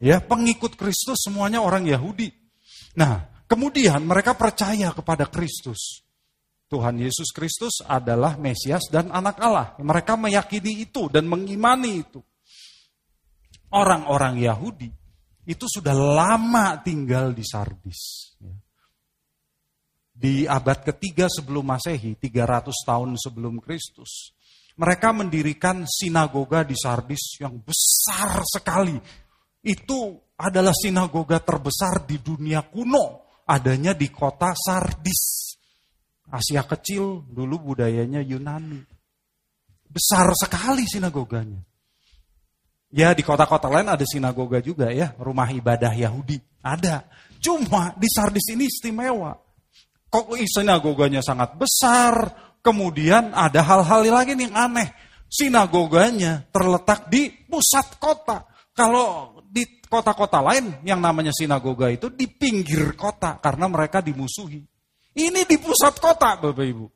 Ya, 0.00 0.22
pengikut 0.22 0.78
Kristus 0.78 1.26
semuanya 1.26 1.60
orang 1.60 1.84
Yahudi. 1.90 2.30
Nah, 2.94 3.26
kemudian 3.50 4.00
mereka 4.06 4.38
percaya 4.38 4.94
kepada 4.94 5.26
Kristus. 5.26 6.06
Tuhan 6.70 7.02
Yesus 7.02 7.34
Kristus 7.34 7.82
adalah 7.82 8.38
Mesias 8.38 8.86
dan 8.86 9.10
anak 9.10 9.42
Allah. 9.42 9.74
Mereka 9.82 10.14
meyakini 10.14 10.86
itu 10.86 11.10
dan 11.10 11.26
mengimani 11.26 12.06
itu. 12.06 12.22
Orang-orang 13.74 14.38
Yahudi 14.38 14.86
itu 15.50 15.66
sudah 15.66 15.94
lama 15.94 16.78
tinggal 16.78 17.34
di 17.34 17.42
Sardis. 17.42 18.32
Di 20.20 20.44
abad 20.44 20.84
ketiga 20.84 21.32
sebelum 21.32 21.64
Masehi, 21.64 22.12
300 22.20 22.68
tahun 22.84 23.16
sebelum 23.16 23.56
Kristus. 23.56 24.36
Mereka 24.76 25.16
mendirikan 25.16 25.88
sinagoga 25.88 26.60
di 26.60 26.76
Sardis 26.76 27.40
yang 27.40 27.56
besar 27.64 28.44
sekali 28.44 29.00
itu 29.64 30.20
adalah 30.36 30.76
sinagoga 30.76 31.40
terbesar 31.40 32.04
di 32.04 32.20
dunia 32.20 32.60
kuno. 32.68 33.32
Adanya 33.48 33.96
di 33.96 34.12
kota 34.12 34.52
Sardis. 34.52 35.56
Asia 36.28 36.68
kecil, 36.68 37.24
dulu 37.24 37.72
budayanya 37.72 38.20
Yunani. 38.20 38.78
Besar 39.88 40.30
sekali 40.36 40.84
sinagoganya. 40.84 41.64
Ya 42.92 43.10
di 43.16 43.24
kota-kota 43.24 43.66
lain 43.72 43.90
ada 43.90 44.06
sinagoga 44.06 44.60
juga 44.62 44.92
ya, 44.92 45.16
rumah 45.16 45.48
ibadah 45.50 45.96
Yahudi. 45.96 46.38
Ada. 46.62 47.08
Cuma 47.40 47.96
di 47.96 48.06
Sardis 48.06 48.52
ini 48.52 48.68
istimewa. 48.68 49.49
Kok 50.10 50.34
sinagoganya 50.42 51.22
sangat 51.22 51.54
besar, 51.54 52.34
kemudian 52.60 53.30
ada 53.30 53.62
hal-hal 53.62 54.02
lagi 54.10 54.34
yang 54.34 54.52
aneh. 54.58 54.90
Sinagoganya 55.30 56.50
terletak 56.50 57.06
di 57.06 57.30
pusat 57.46 58.02
kota. 58.02 58.42
Kalau 58.74 59.38
di 59.46 59.82
kota-kota 59.86 60.38
lain 60.42 60.82
yang 60.86 61.02
namanya 61.02 61.34
sinagoga 61.34 61.90
itu 61.90 62.10
di 62.10 62.26
pinggir 62.30 62.94
kota 62.94 63.38
karena 63.42 63.66
mereka 63.70 64.02
dimusuhi. 64.02 64.62
Ini 65.10 65.42
di 65.46 65.56
pusat 65.58 65.98
kota, 65.98 66.38
Bapak 66.38 66.66
Ibu. 66.66 66.86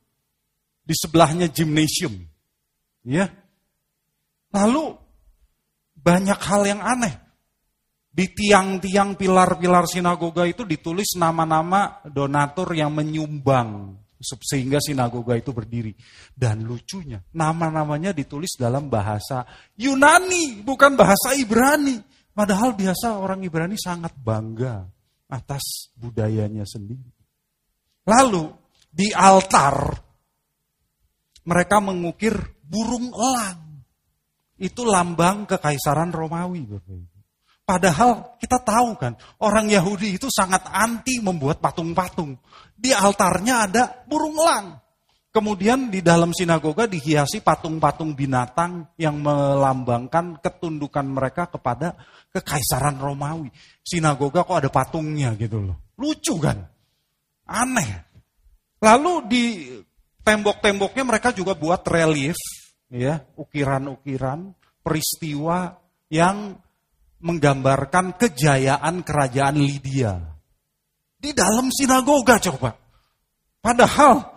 Di 0.87 0.94
sebelahnya 0.94 1.50
gymnasium. 1.50 2.14
Ya. 3.02 3.26
Lalu 4.54 4.94
banyak 5.99 6.38
hal 6.38 6.62
yang 6.62 6.78
aneh. 6.78 7.24
Di 8.14 8.30
tiang-tiang 8.30 9.18
pilar-pilar 9.18 9.90
sinagoga 9.90 10.47
itu 10.47 10.62
ditulis 10.62 11.18
nama-nama 11.18 11.99
donatur 12.06 12.71
yang 12.71 12.94
menyumbang 12.94 13.99
sehingga 14.23 14.78
sinagoga 14.78 15.35
itu 15.35 15.50
berdiri. 15.50 15.90
Dan 16.30 16.62
lucunya, 16.62 17.18
nama-namanya 17.35 18.14
ditulis 18.14 18.54
dalam 18.54 18.87
bahasa 18.87 19.42
Yunani, 19.75 20.62
bukan 20.62 20.94
bahasa 20.94 21.35
Ibrani. 21.35 21.99
Padahal 22.30 22.78
biasa 22.78 23.18
orang 23.18 23.42
Ibrani 23.42 23.75
sangat 23.75 24.14
bangga 24.14 24.87
atas 25.26 25.90
budayanya 25.99 26.62
sendiri. 26.62 27.11
Lalu 28.06 28.47
di 28.94 29.11
altar 29.11 29.90
mereka 31.44 31.83
mengukir 31.83 32.35
burung 32.62 33.11
elang. 33.11 33.83
Itu 34.54 34.87
lambang 34.87 35.50
kekaisaran 35.50 36.14
Romawi. 36.14 36.62
Padahal 37.64 38.37
kita 38.37 38.61
tahu 38.61 38.92
kan, 39.00 39.16
orang 39.40 39.73
Yahudi 39.73 40.21
itu 40.21 40.28
sangat 40.28 40.68
anti 40.68 41.16
membuat 41.25 41.64
patung-patung. 41.64 42.37
Di 42.76 42.92
altarnya 42.92 43.64
ada 43.64 43.83
burung 44.04 44.37
elang. 44.37 44.85
Kemudian 45.35 45.90
di 45.90 45.99
dalam 45.99 46.30
sinagoga 46.30 46.87
dihiasi 46.87 47.42
patung-patung 47.42 48.14
binatang 48.14 48.87
yang 49.00 49.18
melambangkan 49.18 50.38
ketundukan 50.38 51.02
mereka 51.09 51.50
kepada 51.50 51.99
kekaisaran 52.30 53.00
Romawi. 53.00 53.50
Sinagoga 53.83 54.47
kok 54.47 54.61
ada 54.61 54.71
patungnya 54.71 55.35
gitu 55.35 55.59
loh. 55.59 55.90
Lucu 55.99 56.38
kan? 56.38 56.62
Aneh. 57.50 58.06
Lalu 58.78 59.12
di 59.26 59.44
tembok-temboknya 60.21 61.02
mereka 61.02 61.33
juga 61.33 61.56
buat 61.56 61.83
relief, 61.88 62.37
ya, 62.92 63.25
ukiran-ukiran 63.35 64.52
peristiwa 64.85 65.80
yang 66.12 66.61
menggambarkan 67.25 68.21
kejayaan 68.21 69.00
kerajaan 69.00 69.57
Lydia. 69.57 70.21
Di 71.16 71.33
dalam 71.33 71.73
sinagoga 71.73 72.37
coba. 72.37 72.76
Padahal 73.64 74.35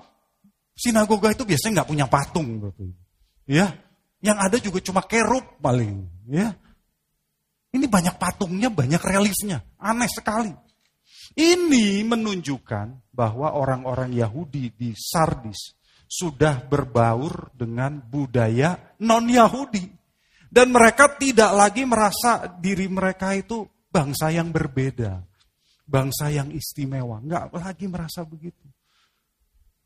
Sinagoga 0.78 1.34
itu 1.34 1.42
biasanya 1.42 1.82
nggak 1.82 1.90
punya 1.90 2.06
patung, 2.06 2.70
Ya, 3.50 3.74
yang 4.22 4.38
ada 4.38 4.62
juga 4.62 4.78
cuma 4.78 5.02
kerub 5.02 5.58
paling. 5.58 6.06
Ya, 6.30 6.54
ini 7.74 7.90
banyak 7.90 8.22
patungnya, 8.22 8.70
banyak 8.70 9.02
reliefnya, 9.02 9.66
aneh 9.82 10.06
sekali. 10.06 10.54
Ini 11.34 12.06
menunjukkan 12.06 13.10
bahwa 13.10 13.58
orang-orang 13.58 14.14
Yahudi 14.14 14.70
di 14.78 14.94
Sardis 14.94 15.74
sudah 16.06 16.62
berbaur 16.62 17.50
dengan 17.58 17.98
budaya 17.98 18.78
non-Yahudi. 19.02 19.97
Dan 20.48 20.72
mereka 20.72 21.12
tidak 21.20 21.52
lagi 21.52 21.84
merasa 21.84 22.48
diri 22.60 22.88
mereka 22.88 23.36
itu 23.36 23.68
bangsa 23.92 24.32
yang 24.32 24.52
berbeda. 24.52 25.20
Bangsa 25.88 26.32
yang 26.32 26.52
istimewa. 26.52 27.20
Nggak 27.24 27.56
lagi 27.56 27.86
merasa 27.88 28.24
begitu. 28.24 28.68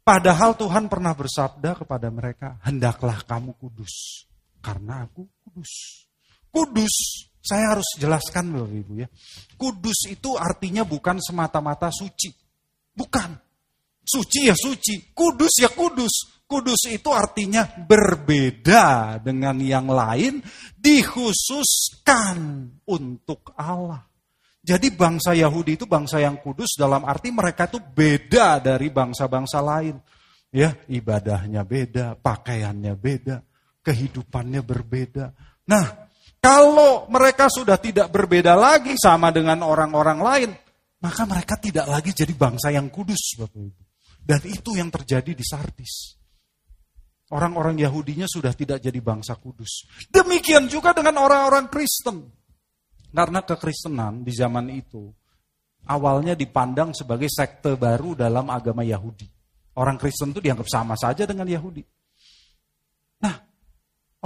Padahal 0.01 0.57
Tuhan 0.57 0.89
pernah 0.89 1.13
bersabda 1.13 1.77
kepada 1.77 2.09
mereka, 2.09 2.57
hendaklah 2.65 3.21
kamu 3.21 3.53
kudus, 3.61 4.25
karena 4.57 5.05
aku 5.05 5.29
kudus. 5.45 6.03
Kudus, 6.49 6.95
saya 7.37 7.77
harus 7.77 7.85
jelaskan 8.01 8.49
Bapak 8.49 8.73
Ibu 8.81 8.93
ya. 8.97 9.07
Kudus 9.55 10.09
itu 10.09 10.33
artinya 10.41 10.81
bukan 10.81 11.21
semata-mata 11.21 11.93
suci. 11.93 12.33
Bukan. 12.97 13.29
Suci 14.01 14.49
ya 14.49 14.57
suci, 14.57 15.13
kudus 15.13 15.61
ya 15.61 15.69
kudus. 15.69 16.40
Kudus 16.51 16.84
itu 16.91 17.08
artinya 17.15 17.63
berbeda 17.63 19.15
dengan 19.24 19.55
yang 19.63 19.88
lain, 19.88 20.43
dikhususkan 20.75 22.67
untuk 22.84 23.55
Allah. 23.55 24.03
Jadi 24.60 24.91
bangsa 24.91 25.31
Yahudi 25.31 25.79
itu 25.79 25.88
bangsa 25.88 26.20
yang 26.20 26.43
kudus 26.43 26.75
dalam 26.75 27.08
arti 27.08 27.31
mereka 27.31 27.72
itu 27.72 27.79
beda 27.79 28.60
dari 28.60 28.91
bangsa-bangsa 28.91 29.63
lain. 29.63 29.96
Ya, 30.51 30.75
ibadahnya 30.92 31.64
beda, 31.64 32.20
pakaiannya 32.20 33.00
beda, 33.00 33.40
kehidupannya 33.79 34.59
berbeda. 34.59 35.31
Nah, 35.72 35.87
kalau 36.44 37.07
mereka 37.07 37.48
sudah 37.48 37.79
tidak 37.79 38.11
berbeda 38.11 38.59
lagi 38.59 39.00
sama 39.00 39.31
dengan 39.31 39.64
orang-orang 39.64 40.20
lain, 40.20 40.51
maka 41.00 41.24
mereka 41.24 41.55
tidak 41.55 41.87
lagi 41.87 42.11
jadi 42.11 42.35
bangsa 42.35 42.75
yang 42.75 42.92
kudus, 42.92 43.40
Bapak 43.40 43.55
Ibu. 43.55 43.81
Dan 44.20 44.42
itu 44.51 44.75
yang 44.75 44.92
terjadi 44.92 45.31
di 45.31 45.46
Sardis. 45.48 46.21
Orang-orang 47.31 47.79
Yahudinya 47.79 48.27
sudah 48.27 48.51
tidak 48.51 48.83
jadi 48.83 49.00
bangsa 49.00 49.39
kudus. 49.39 49.87
Demikian 50.11 50.67
juga 50.67 50.91
dengan 50.91 51.24
orang-orang 51.24 51.72
Kristen. 51.72 52.27
Karena 53.11 53.39
kekristenan 53.44 54.24
di 54.24 54.31
zaman 54.35 54.67
itu 54.72 55.07
awalnya 55.87 56.35
dipandang 56.35 56.91
sebagai 56.91 57.31
sekte 57.31 57.79
baru 57.79 58.20
dalam 58.20 58.51
agama 58.51 58.83
Yahudi. 58.83 59.27
Orang 59.79 59.96
Kristen 59.96 60.35
itu 60.35 60.44
dianggap 60.44 60.67
sama 60.67 61.00
saja 61.00 61.24
dengan 61.24 61.48
Yahudi. 61.48 61.79
Nah, 63.24 63.35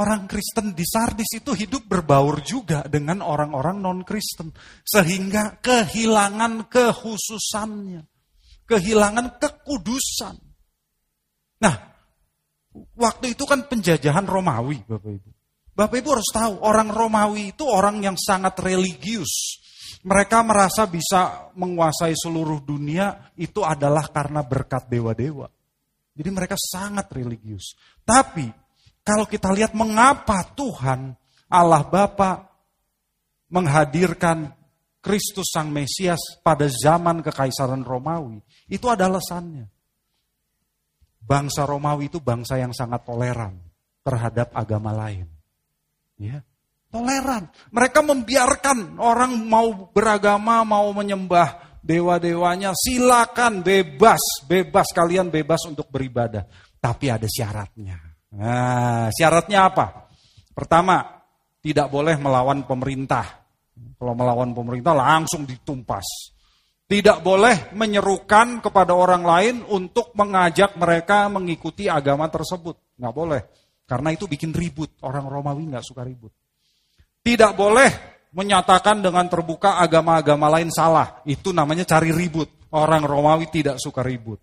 orang 0.02 0.26
Kristen 0.26 0.74
di 0.74 0.82
Sardis 0.82 1.30
itu 1.38 1.54
hidup 1.54 1.86
berbaur 1.86 2.42
juga 2.42 2.82
dengan 2.90 3.22
orang-orang 3.22 3.86
non-Kristen. 3.86 4.50
Sehingga 4.82 5.62
kehilangan 5.62 6.66
kehususannya. 6.66 8.02
Kehilangan 8.66 9.38
kekudusan. 9.38 10.36
Nah, 11.62 11.95
waktu 12.96 13.36
itu 13.38 13.44
kan 13.48 13.66
penjajahan 13.66 14.28
Romawi, 14.28 14.84
Bapak 14.84 15.12
Ibu. 15.12 15.30
Bapak 15.76 15.96
Ibu 16.00 16.10
harus 16.16 16.30
tahu, 16.32 16.54
orang 16.64 16.88
Romawi 16.92 17.52
itu 17.56 17.68
orang 17.68 18.00
yang 18.00 18.16
sangat 18.16 18.56
religius. 18.64 19.60
Mereka 20.06 20.46
merasa 20.46 20.86
bisa 20.86 21.52
menguasai 21.58 22.14
seluruh 22.14 22.62
dunia 22.62 23.34
itu 23.36 23.66
adalah 23.66 24.08
karena 24.08 24.46
berkat 24.46 24.88
dewa-dewa. 24.88 25.50
Jadi 26.16 26.30
mereka 26.32 26.56
sangat 26.56 27.12
religius. 27.12 27.76
Tapi 28.06 28.48
kalau 29.04 29.28
kita 29.28 29.52
lihat 29.52 29.76
mengapa 29.76 30.56
Tuhan 30.56 31.12
Allah 31.52 31.84
Bapa 31.84 32.48
menghadirkan 33.52 34.50
Kristus 35.04 35.54
Sang 35.54 35.70
Mesias 35.70 36.42
pada 36.42 36.66
zaman 36.66 37.22
kekaisaran 37.22 37.86
Romawi, 37.86 38.42
itu 38.66 38.90
ada 38.90 39.06
alasannya. 39.06 39.70
Bangsa 41.26 41.66
Romawi 41.66 42.14
itu 42.14 42.22
bangsa 42.22 42.62
yang 42.62 42.70
sangat 42.70 43.02
toleran 43.02 43.58
terhadap 44.06 44.54
agama 44.54 44.94
lain. 44.94 45.26
Ya, 46.22 46.46
toleran. 46.94 47.50
Mereka 47.74 48.00
membiarkan 48.06 49.02
orang 49.02 49.34
mau 49.50 49.90
beragama, 49.90 50.62
mau 50.62 50.94
menyembah 50.94 51.82
dewa-dewanya, 51.86 52.74
silakan 52.74 53.62
bebas, 53.62 54.22
bebas 54.50 54.90
kalian 54.94 55.34
bebas 55.34 55.66
untuk 55.70 55.90
beribadah. 55.90 56.46
Tapi 56.78 57.06
ada 57.10 57.26
syaratnya. 57.26 57.98
Nah, 58.36 59.10
syaratnya 59.10 59.70
apa? 59.70 60.10
Pertama, 60.54 61.02
tidak 61.62 61.90
boleh 61.90 62.18
melawan 62.22 62.66
pemerintah. 62.66 63.46
Kalau 63.96 64.14
melawan 64.14 64.54
pemerintah 64.54 64.94
langsung 64.94 65.50
ditumpas. 65.50 66.35
Tidak 66.86 67.26
boleh 67.26 67.74
menyerukan 67.74 68.62
kepada 68.62 68.94
orang 68.94 69.26
lain 69.26 69.56
untuk 69.74 70.14
mengajak 70.14 70.78
mereka 70.78 71.26
mengikuti 71.34 71.90
agama 71.90 72.30
tersebut. 72.30 72.78
Nggak 73.02 73.16
boleh. 73.18 73.42
Karena 73.90 74.14
itu 74.14 74.30
bikin 74.30 74.54
ribut. 74.54 74.94
Orang 75.02 75.26
Romawi 75.26 75.66
nggak 75.66 75.82
suka 75.82 76.06
ribut. 76.06 76.30
Tidak 77.26 77.58
boleh 77.58 77.90
menyatakan 78.38 79.02
dengan 79.02 79.26
terbuka 79.26 79.82
agama-agama 79.82 80.46
lain 80.54 80.70
salah. 80.70 81.26
Itu 81.26 81.50
namanya 81.58 81.90
cari 81.90 82.14
ribut. 82.14 82.70
Orang 82.70 83.02
Romawi 83.02 83.50
tidak 83.50 83.82
suka 83.82 84.06
ribut. 84.06 84.38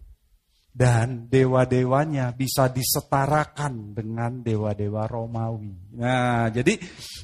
Dan 0.73 1.31
dewa-dewanya 1.31 2.35
bisa 2.35 2.67
disetarakan 2.73 3.95
dengan 3.95 4.43
dewa-dewa 4.43 5.07
Romawi. 5.07 5.95
Nah, 5.95 6.51
jadi 6.51 6.75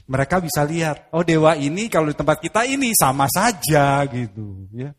mereka 0.06 0.38
bisa 0.38 0.62
lihat, 0.62 1.10
oh 1.16 1.24
dewa 1.24 1.56
ini 1.56 1.88
kalau 1.90 2.12
di 2.12 2.14
tempat 2.14 2.38
kita 2.38 2.68
ini 2.68 2.92
sama 2.94 3.26
saja 3.26 4.04
gitu. 4.06 4.68
Ya. 4.70 4.92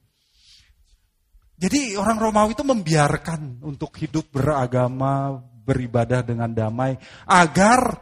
Jadi 1.59 1.99
orang 1.99 2.15
Romawi 2.23 2.55
itu 2.55 2.63
membiarkan 2.63 3.59
untuk 3.67 3.91
hidup 3.99 4.31
beragama, 4.31 5.43
beribadah 5.43 6.23
dengan 6.23 6.49
damai 6.55 6.95
agar 7.27 7.99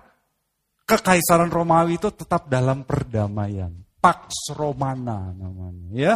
kekaisaran 0.86 1.50
Romawi 1.50 1.98
itu 1.98 2.14
tetap 2.14 2.46
dalam 2.48 2.86
perdamaian. 2.86 3.74
Pax 3.98 4.54
Romana 4.54 5.34
namanya 5.34 5.90
ya. 5.92 6.16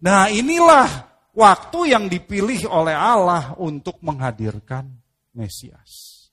Nah, 0.00 0.32
inilah 0.32 0.88
waktu 1.36 1.92
yang 1.94 2.08
dipilih 2.08 2.66
oleh 2.66 2.96
Allah 2.96 3.54
untuk 3.60 4.02
menghadirkan 4.02 4.88
Mesias. 5.36 6.26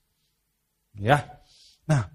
Ya. 0.97 1.21
Nah, 1.85 2.09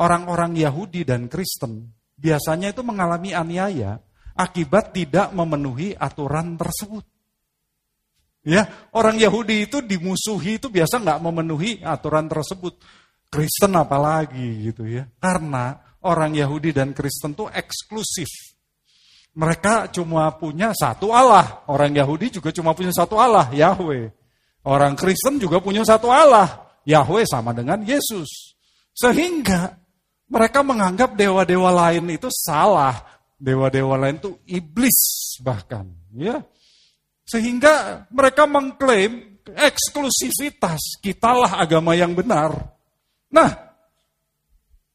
orang-orang 0.00 0.58
Yahudi 0.58 1.06
dan 1.06 1.30
Kristen 1.30 1.94
biasanya 2.18 2.74
itu 2.74 2.82
mengalami 2.82 3.36
aniaya 3.36 4.00
akibat 4.34 4.90
tidak 4.90 5.30
memenuhi 5.30 5.94
aturan 5.94 6.58
tersebut. 6.58 7.13
Ya, 8.44 8.68
orang 8.92 9.16
Yahudi 9.16 9.64
itu 9.64 9.80
dimusuhi 9.80 10.60
itu 10.60 10.68
biasa 10.68 11.00
nggak 11.00 11.20
memenuhi 11.24 11.80
aturan 11.80 12.28
tersebut. 12.28 12.76
Kristen 13.32 13.72
apalagi 13.74 14.68
gitu 14.68 14.84
ya. 14.84 15.08
Karena 15.16 15.80
orang 16.04 16.36
Yahudi 16.36 16.70
dan 16.76 16.92
Kristen 16.92 17.32
itu 17.32 17.48
eksklusif. 17.48 18.28
Mereka 19.34 19.90
cuma 19.90 20.30
punya 20.38 20.70
satu 20.70 21.10
Allah. 21.10 21.66
Orang 21.66 21.96
Yahudi 21.96 22.38
juga 22.38 22.54
cuma 22.54 22.76
punya 22.76 22.94
satu 22.94 23.18
Allah, 23.18 23.50
Yahweh. 23.50 24.12
Orang 24.64 24.94
Kristen 24.94 25.42
juga 25.42 25.58
punya 25.58 25.82
satu 25.82 26.12
Allah, 26.12 26.70
Yahweh 26.86 27.26
sama 27.26 27.50
dengan 27.50 27.82
Yesus. 27.82 28.54
Sehingga 28.94 29.74
mereka 30.30 30.62
menganggap 30.62 31.18
dewa-dewa 31.18 31.74
lain 31.74 32.14
itu 32.14 32.30
salah. 32.30 33.02
Dewa-dewa 33.34 33.98
lain 33.98 34.22
itu 34.22 34.30
iblis 34.46 34.96
bahkan. 35.42 35.90
Ya. 36.14 36.44
Sehingga 37.24 38.04
mereka 38.12 38.44
mengklaim 38.44 39.40
eksklusivitas, 39.48 41.00
kitalah 41.00 41.60
agama 41.60 41.96
yang 41.96 42.12
benar. 42.12 42.52
Nah, 43.32 43.50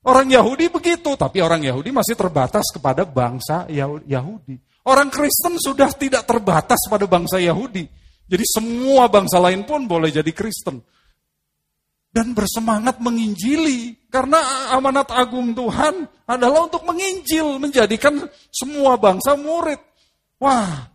orang 0.05 0.29
Yahudi 0.29 0.69
begitu, 0.69 1.13
tapi 1.17 1.41
orang 1.41 1.65
Yahudi 1.65 1.89
masih 1.89 2.13
terbatas 2.13 2.69
kepada 2.73 3.05
bangsa 3.05 3.65
Yahudi. 4.05 4.57
Orang 4.85 5.13
Kristen 5.13 5.57
sudah 5.61 5.93
tidak 5.93 6.25
terbatas 6.25 6.81
pada 6.89 7.05
bangsa 7.05 7.37
Yahudi. 7.37 7.85
Jadi 8.29 8.45
semua 8.45 9.09
bangsa 9.09 9.41
lain 9.41 9.65
pun 9.65 9.89
boleh 9.89 10.13
jadi 10.13 10.29
Kristen. 10.33 10.81
Dan 12.09 12.33
bersemangat 12.33 12.97
menginjili. 13.01 13.97
Karena 14.09 14.73
amanat 14.73 15.13
agung 15.13 15.53
Tuhan 15.53 16.09
adalah 16.25 16.65
untuk 16.65 16.81
menginjil, 16.85 17.61
menjadikan 17.61 18.25
semua 18.49 18.97
bangsa 18.97 19.37
murid. 19.37 19.77
Wah, 20.41 20.89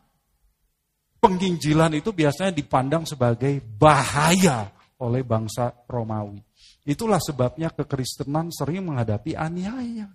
penginjilan 1.24 1.96
itu 1.96 2.12
biasanya 2.12 2.52
dipandang 2.52 3.08
sebagai 3.08 3.64
bahaya 3.64 4.68
oleh 5.00 5.24
bangsa 5.24 5.72
Romawi. 5.88 6.36
Itulah 6.84 7.16
sebabnya 7.16 7.72
kekristenan 7.72 8.52
sering 8.52 8.84
menghadapi 8.84 9.32
aniaya. 9.32 10.12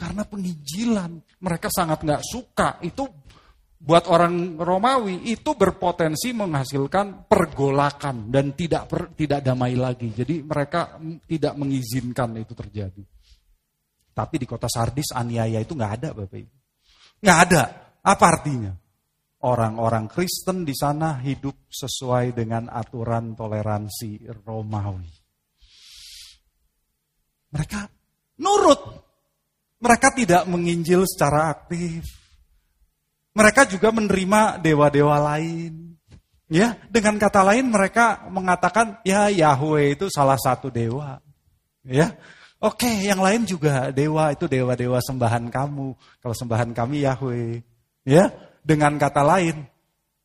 Karena 0.00 0.24
penginjilan, 0.24 1.44
mereka 1.44 1.68
sangat 1.68 2.00
nggak 2.00 2.24
suka. 2.24 2.80
Itu 2.80 3.04
buat 3.76 4.08
orang 4.08 4.56
Romawi 4.56 5.28
itu 5.28 5.52
berpotensi 5.52 6.32
menghasilkan 6.32 7.28
pergolakan 7.28 8.32
dan 8.32 8.56
tidak 8.56 8.88
per, 8.88 9.12
tidak 9.12 9.44
damai 9.44 9.76
lagi. 9.76 10.08
Jadi 10.08 10.40
mereka 10.40 10.96
tidak 11.28 11.52
mengizinkan 11.60 12.32
itu 12.40 12.56
terjadi. 12.56 13.04
Tapi 14.16 14.34
di 14.40 14.48
kota 14.48 14.72
Sardis 14.72 15.12
aniaya 15.12 15.60
itu 15.60 15.76
nggak 15.76 15.92
ada, 16.00 16.08
Bapak 16.16 16.38
Ibu. 16.40 16.56
Nggak 17.20 17.38
ada. 17.44 17.62
Apa 18.00 18.24
artinya? 18.40 18.72
Orang-orang 19.40 20.08
Kristen 20.10 20.68
di 20.68 20.76
sana 20.76 21.16
hidup 21.20 21.68
sesuai 21.72 22.36
dengan 22.36 22.68
aturan 22.68 23.32
toleransi 23.32 24.28
Romawi. 24.44 25.08
Mereka 27.50 27.80
nurut. 28.38 28.80
Mereka 29.80 30.08
tidak 30.12 30.42
menginjil 30.44 31.08
secara 31.08 31.48
aktif. 31.56 32.04
Mereka 33.32 33.64
juga 33.64 33.88
menerima 33.94 34.60
dewa-dewa 34.60 35.16
lain. 35.32 35.96
Ya, 36.50 36.74
dengan 36.90 37.14
kata 37.14 37.46
lain 37.46 37.70
mereka 37.70 38.26
mengatakan 38.26 38.98
ya 39.06 39.30
Yahweh 39.30 39.94
itu 39.94 40.10
salah 40.10 40.36
satu 40.36 40.68
dewa. 40.68 41.22
Ya. 41.86 42.18
Oke, 42.60 42.90
yang 43.08 43.24
lain 43.24 43.48
juga 43.48 43.88
dewa 43.88 44.36
itu 44.36 44.44
dewa-dewa 44.44 45.00
sembahan 45.00 45.48
kamu. 45.48 45.96
Kalau 46.20 46.36
sembahan 46.36 46.76
kami 46.76 47.08
Yahweh. 47.08 47.64
Ya, 48.04 48.28
dengan 48.60 48.96
kata 49.00 49.22
lain, 49.24 49.64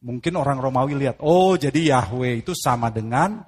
mungkin 0.03 0.33
orang 0.37 0.61
Romawi 0.61 0.93
lihat, 0.95 1.17
oh 1.23 1.57
jadi 1.57 1.95
Yahweh 1.95 2.45
itu 2.45 2.53
sama 2.53 2.93
dengan 2.93 3.41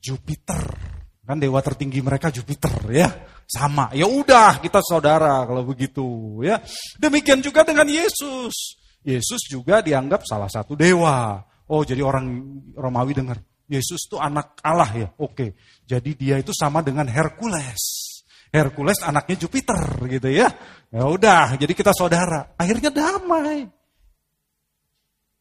Jupiter. 0.00 0.90
Kan 1.30 1.38
dewa 1.38 1.62
tertinggi 1.62 2.02
mereka 2.02 2.32
Jupiter 2.34 2.74
ya. 2.90 3.06
Sama. 3.46 3.90
Ya 3.94 4.06
udah, 4.06 4.58
kita 4.58 4.82
saudara 4.82 5.46
kalau 5.46 5.62
begitu 5.62 6.02
ya. 6.42 6.58
Demikian 6.98 7.38
juga 7.38 7.62
dengan 7.62 7.86
Yesus. 7.86 8.78
Yesus 9.06 9.46
juga 9.46 9.78
dianggap 9.78 10.26
salah 10.26 10.50
satu 10.50 10.74
dewa. 10.74 11.38
Oh, 11.70 11.86
jadi 11.86 12.02
orang 12.02 12.26
Romawi 12.74 13.14
dengar, 13.14 13.38
Yesus 13.70 14.10
itu 14.10 14.18
anak 14.18 14.58
Allah 14.66 14.90
ya. 14.90 15.08
Oke. 15.22 15.54
Jadi 15.86 16.18
dia 16.18 16.36
itu 16.42 16.50
sama 16.50 16.82
dengan 16.82 17.06
Hercules. 17.06 18.10
Hercules 18.50 18.98
anaknya 19.06 19.46
Jupiter 19.46 19.78
gitu 20.10 20.26
ya. 20.26 20.50
Ya 20.90 21.06
udah, 21.06 21.54
jadi 21.54 21.70
kita 21.70 21.94
saudara. 21.94 22.58
Akhirnya 22.58 22.90
damai. 22.90 23.70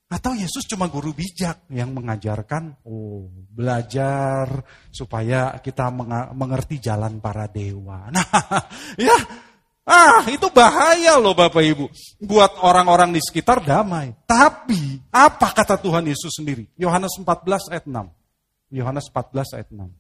Atau 0.10 0.34
Yesus 0.34 0.66
cuma 0.66 0.90
guru 0.90 1.14
bijak 1.14 1.70
yang 1.70 1.94
mengajarkan, 1.94 2.82
oh 2.90 3.30
belajar 3.30 4.66
supaya 4.90 5.54
kita 5.62 5.86
mengerti 6.34 6.82
jalan 6.82 7.22
para 7.22 7.46
dewa. 7.46 8.10
Nah, 8.18 8.26
ya, 8.98 9.14
ah 9.86 10.26
itu 10.26 10.50
bahaya 10.50 11.22
loh 11.22 11.38
Bapak 11.38 11.62
Ibu. 11.62 11.86
Buat 12.26 12.58
orang-orang 12.66 13.14
di 13.14 13.22
sekitar 13.22 13.62
damai. 13.62 14.18
Tapi 14.26 14.98
apa 15.14 15.54
kata 15.54 15.78
Tuhan 15.78 16.10
Yesus 16.10 16.42
sendiri? 16.42 16.66
Yohanes 16.74 17.14
14 17.14 17.70
ayat 17.70 17.86
6. 17.86 18.74
Yohanes 18.74 19.14
14 19.14 19.62
ayat 19.62 19.70
6. 19.70 19.94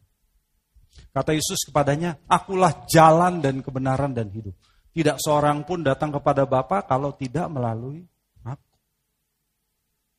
Kata 1.13 1.31
Yesus 1.37 1.69
kepadanya, 1.69 2.17
akulah 2.25 2.81
jalan 2.89 3.45
dan 3.45 3.61
kebenaran 3.61 4.17
dan 4.17 4.33
hidup. 4.33 4.57
Tidak 4.89 5.21
seorang 5.21 5.69
pun 5.69 5.85
datang 5.85 6.09
kepada 6.09 6.49
Bapa 6.49 6.81
kalau 6.89 7.13
tidak 7.13 7.45
melalui 7.45 8.08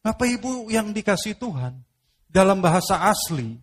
Bapak 0.00 0.28
Ibu 0.40 0.72
yang 0.72 0.96
dikasih 0.96 1.36
Tuhan, 1.36 1.76
dalam 2.24 2.64
bahasa 2.64 3.04
asli, 3.04 3.60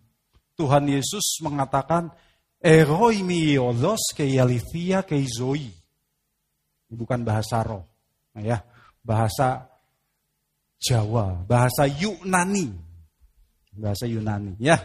Tuhan 0.54 0.86
Yesus 0.86 1.42
mengatakan, 1.42 2.14
Eroi 2.58 3.22
miolos 3.22 4.14
keialithia 4.14 5.06
keizoi. 5.06 5.70
Ini 6.88 6.94
bukan 6.94 7.22
bahasa 7.26 7.62
roh, 7.62 7.86
ya, 8.38 8.62
bahasa 9.02 9.66
Jawa, 10.78 11.42
bahasa 11.42 11.90
Yunani. 11.90 12.70
Bahasa 13.74 14.06
Yunani, 14.06 14.54
ya. 14.62 14.78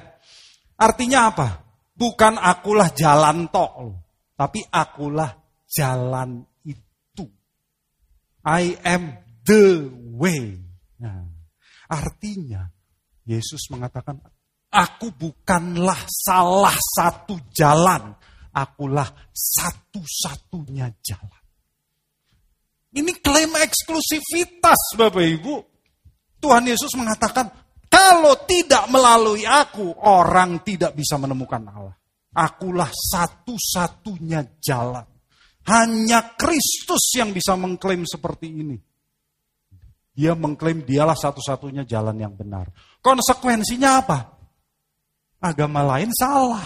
Artinya 0.77 1.29
apa? 1.29 1.61
Bukan 1.93 2.41
akulah 2.41 2.89
jalan 2.93 3.45
tok, 3.53 3.93
tapi 4.33 4.65
akulah 4.73 5.37
jalan 5.69 6.41
itu. 6.65 7.25
I 8.41 8.73
am 8.81 9.17
the 9.45 9.89
way. 10.17 10.57
Nah, 10.97 11.32
Artinya, 11.93 12.65
Yesus 13.29 13.69
mengatakan, 13.69 14.17
aku 14.73 15.13
bukanlah 15.13 16.01
salah 16.09 16.73
satu 16.73 17.37
jalan, 17.53 18.17
akulah 18.49 19.05
satu-satunya 19.29 20.89
jalan. 21.05 21.43
Ini 22.93 23.13
klaim 23.21 23.53
eksklusivitas 23.57 24.97
Bapak 24.97 25.21
Ibu. 25.21 25.53
Tuhan 26.41 26.65
Yesus 26.65 26.93
mengatakan, 26.97 27.49
kalau 27.89 28.33
tidak 28.49 28.89
melalui 28.89 29.45
aku, 29.45 29.93
orang 30.01 30.65
tidak 30.65 30.97
bisa 30.97 31.21
menemukan 31.21 31.61
Allah. 31.69 31.93
Akulah 32.33 32.89
satu-satunya 32.89 34.57
jalan. 34.57 35.05
Hanya 35.69 36.33
Kristus 36.33 37.13
yang 37.15 37.29
bisa 37.29 37.53
mengklaim 37.53 38.03
seperti 38.09 38.49
ini. 38.49 38.77
Dia 40.13 40.37
mengklaim 40.37 40.85
dialah 40.85 41.17
satu-satunya 41.17 41.89
jalan 41.89 42.13
yang 42.21 42.37
benar. 42.37 42.69
Konsekuensinya 43.01 44.05
apa? 44.05 44.37
Agama 45.41 45.81
lain 45.81 46.13
salah. 46.13 46.63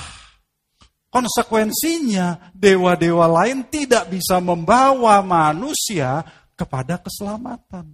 Konsekuensinya 1.07 2.51
dewa-dewa 2.51 3.25
lain 3.41 3.63
tidak 3.71 4.11
bisa 4.11 4.43
membawa 4.43 5.23
manusia 5.23 6.21
kepada 6.59 6.99
keselamatan. 6.99 7.87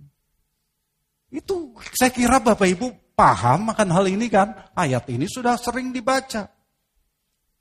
Itu 1.30 1.78
saya 1.94 2.10
kira 2.10 2.42
Bapak 2.42 2.66
Ibu 2.74 3.14
paham 3.14 3.70
akan 3.70 3.90
hal 3.94 4.06
ini 4.10 4.30
kan? 4.30 4.74
Ayat 4.74 5.06
ini 5.14 5.30
sudah 5.30 5.58
sering 5.62 5.94
dibaca. 5.94 6.50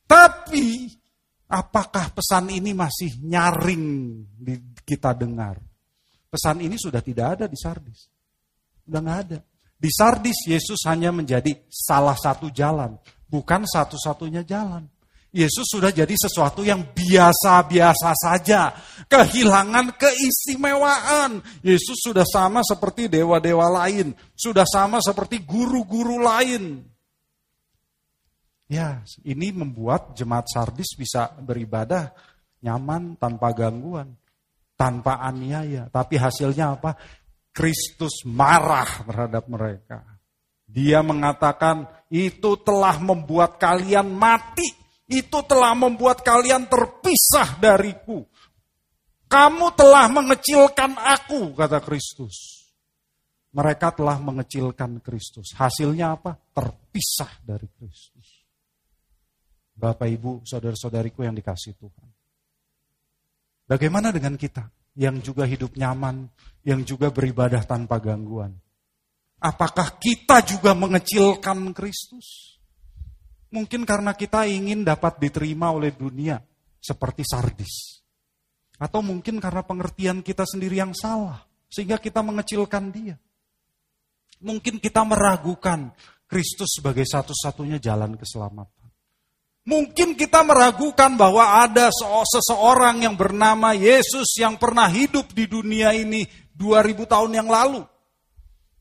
Tapi 0.09 0.89
apakah 1.53 2.13
pesan 2.17 2.53
ini 2.53 2.73
masih 2.73 3.21
nyaring 3.21 3.85
kita 4.85 5.13
dengar? 5.17 5.61
Pesan 6.33 6.65
ini 6.65 6.81
sudah 6.81 7.05
tidak 7.05 7.37
ada 7.37 7.45
di 7.45 7.61
Sardis. 7.61 8.09
Sudah 8.89 9.05
nggak 9.05 9.21
ada. 9.29 9.39
Di 9.77 9.91
Sardis 9.93 10.49
Yesus 10.49 10.81
hanya 10.89 11.13
menjadi 11.13 11.53
salah 11.69 12.17
satu 12.17 12.49
jalan, 12.49 12.97
bukan 13.29 13.69
satu-satunya 13.69 14.41
jalan. 14.41 14.89
Yesus 15.33 15.69
sudah 15.69 15.93
jadi 15.93 16.13
sesuatu 16.13 16.65
yang 16.65 16.93
biasa-biasa 16.93 18.17
saja. 18.17 18.73
Kehilangan 19.09 19.97
keistimewaan. 19.97 21.41
Yesus 21.65 22.01
sudah 22.05 22.25
sama 22.25 22.61
seperti 22.65 23.09
dewa-dewa 23.13 23.85
lain. 23.85 24.13
Sudah 24.37 24.69
sama 24.69 25.01
seperti 25.05 25.41
guru-guru 25.41 26.21
lain. 26.21 26.85
Ya, 28.69 29.05
ini 29.25 29.53
membuat 29.53 30.17
jemaat 30.17 30.49
Sardis 30.53 30.97
bisa 30.97 31.33
beribadah 31.41 32.13
nyaman 32.61 33.17
tanpa 33.21 33.53
gangguan 33.57 34.13
tanpa 34.83 35.23
aniaya. 35.23 35.87
Tapi 35.87 36.19
hasilnya 36.19 36.75
apa? 36.75 36.99
Kristus 37.55 38.27
marah 38.27 39.07
terhadap 39.07 39.47
mereka. 39.47 40.03
Dia 40.67 41.07
mengatakan, 41.07 41.87
itu 42.11 42.59
telah 42.67 42.99
membuat 42.99 43.63
kalian 43.63 44.11
mati. 44.11 44.67
Itu 45.07 45.47
telah 45.47 45.79
membuat 45.79 46.27
kalian 46.27 46.67
terpisah 46.67 47.63
dariku. 47.63 48.27
Kamu 49.31 49.71
telah 49.79 50.11
mengecilkan 50.11 50.99
aku, 50.99 51.55
kata 51.55 51.79
Kristus. 51.85 52.67
Mereka 53.53 53.93
telah 53.93 54.17
mengecilkan 54.17 54.99
Kristus. 55.05 55.53
Hasilnya 55.53 56.17
apa? 56.17 56.35
Terpisah 56.57 57.45
dari 57.45 57.69
Kristus. 57.69 58.49
Bapak, 59.77 60.09
Ibu, 60.09 60.49
saudara-saudariku 60.49 61.23
yang 61.29 61.37
dikasih 61.37 61.77
Tuhan. 61.77 62.22
Bagaimana 63.67 64.13
dengan 64.13 64.37
kita? 64.37 64.69
yang 64.97 65.25
juga 65.25 65.49
hidup 65.49 65.77
nyaman, 65.77 66.29
yang 66.65 66.85
juga 66.85 67.09
beribadah 67.09 67.65
tanpa 67.65 67.97
gangguan. 68.01 68.53
Apakah 69.43 69.99
kita 69.99 70.45
juga 70.47 70.77
mengecilkan 70.77 71.75
Kristus? 71.75 72.61
Mungkin 73.53 73.85
karena 73.85 74.17
kita 74.17 74.49
ingin 74.49 74.87
dapat 74.87 75.19
diterima 75.21 75.75
oleh 75.75 75.93
dunia 75.93 76.41
seperti 76.79 77.27
sardis. 77.27 78.01
Atau 78.79 79.03
mungkin 79.05 79.39
karena 79.43 79.63
pengertian 79.63 80.25
kita 80.25 80.47
sendiri 80.47 80.79
yang 80.81 80.95
salah, 80.95 81.43
sehingga 81.69 81.99
kita 81.99 82.23
mengecilkan 82.23 82.91
dia. 82.91 83.17
Mungkin 84.43 84.83
kita 84.83 85.07
meragukan 85.07 85.95
Kristus 86.27 86.81
sebagai 86.81 87.07
satu-satunya 87.07 87.79
jalan 87.79 88.19
keselamatan. 88.19 88.82
Mungkin 89.63 90.19
kita 90.19 90.43
meragukan 90.43 91.15
bahwa 91.15 91.63
ada 91.63 91.87
seseorang 92.27 93.07
yang 93.07 93.15
bernama 93.15 93.71
Yesus 93.79 94.35
yang 94.35 94.59
pernah 94.59 94.91
hidup 94.91 95.31
di 95.31 95.47
dunia 95.47 95.95
ini 95.95 96.27
2000 96.59 97.07
tahun 97.07 97.31
yang 97.31 97.47
lalu. 97.47 97.87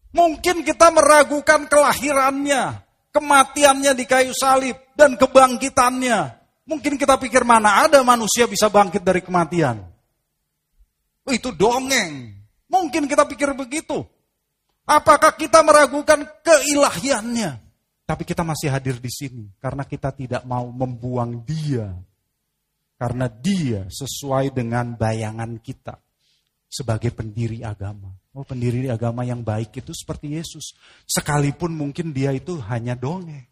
Mungkin 0.10 0.66
kita 0.66 0.90
meragukan 0.90 1.70
kelahirannya, 1.70 2.82
kematiannya 3.14 3.94
di 3.94 4.06
kayu 4.10 4.34
salib, 4.34 4.74
dan 4.98 5.14
kebangkitannya. 5.22 6.20
Mungkin 6.66 6.98
kita 6.98 7.14
pikir 7.22 7.46
mana 7.46 7.86
ada 7.86 8.02
manusia 8.02 8.50
bisa 8.50 8.66
bangkit 8.66 9.06
dari 9.06 9.22
kematian. 9.22 9.86
Oh, 11.30 11.34
itu 11.34 11.54
dongeng. 11.54 12.34
Mungkin 12.66 13.06
kita 13.06 13.30
pikir 13.30 13.54
begitu. 13.54 14.02
Apakah 14.90 15.38
kita 15.38 15.62
meragukan 15.62 16.26
keilahiannya? 16.42 17.61
Tapi 18.12 18.28
kita 18.28 18.44
masih 18.44 18.68
hadir 18.68 19.00
di 19.00 19.08
sini 19.08 19.48
karena 19.64 19.88
kita 19.88 20.12
tidak 20.12 20.44
mau 20.44 20.68
membuang 20.68 21.48
dia. 21.48 21.96
Karena 23.00 23.32
dia 23.32 23.88
sesuai 23.88 24.52
dengan 24.52 25.00
bayangan 25.00 25.56
kita 25.64 25.96
sebagai 26.68 27.16
pendiri 27.16 27.64
agama. 27.64 28.12
Oh, 28.36 28.44
pendiri 28.44 28.92
agama 28.92 29.24
yang 29.24 29.40
baik 29.40 29.80
itu 29.80 29.96
seperti 29.96 30.36
Yesus. 30.36 30.76
Sekalipun 31.08 31.72
mungkin 31.72 32.12
dia 32.12 32.36
itu 32.36 32.60
hanya 32.68 33.00
dongeng. 33.00 33.48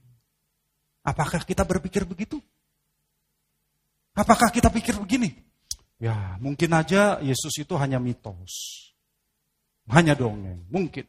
Apakah 1.08 1.48
kita 1.48 1.63
berpikir 1.63 2.04
begitu? 2.04 2.43
Apakah 4.12 4.52
kita 4.52 4.67
pikir 4.67 5.00
begini? 5.00 5.39
Ya, 6.04 6.36
mungkin 6.43 6.76
aja 6.76 7.24
Yesus 7.24 7.63
itu 7.63 7.80
hanya 7.80 7.95
mitos. 7.95 8.52
Hanya 9.88 10.19
dongeng, 10.19 10.67
mungkin. 10.67 11.08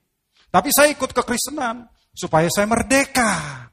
Tapi 0.54 0.70
saya 0.70 0.94
ikut 0.94 1.10
kekristenan 1.10 1.90
supaya 2.14 2.48
saya 2.52 2.66
merdeka. 2.68 3.66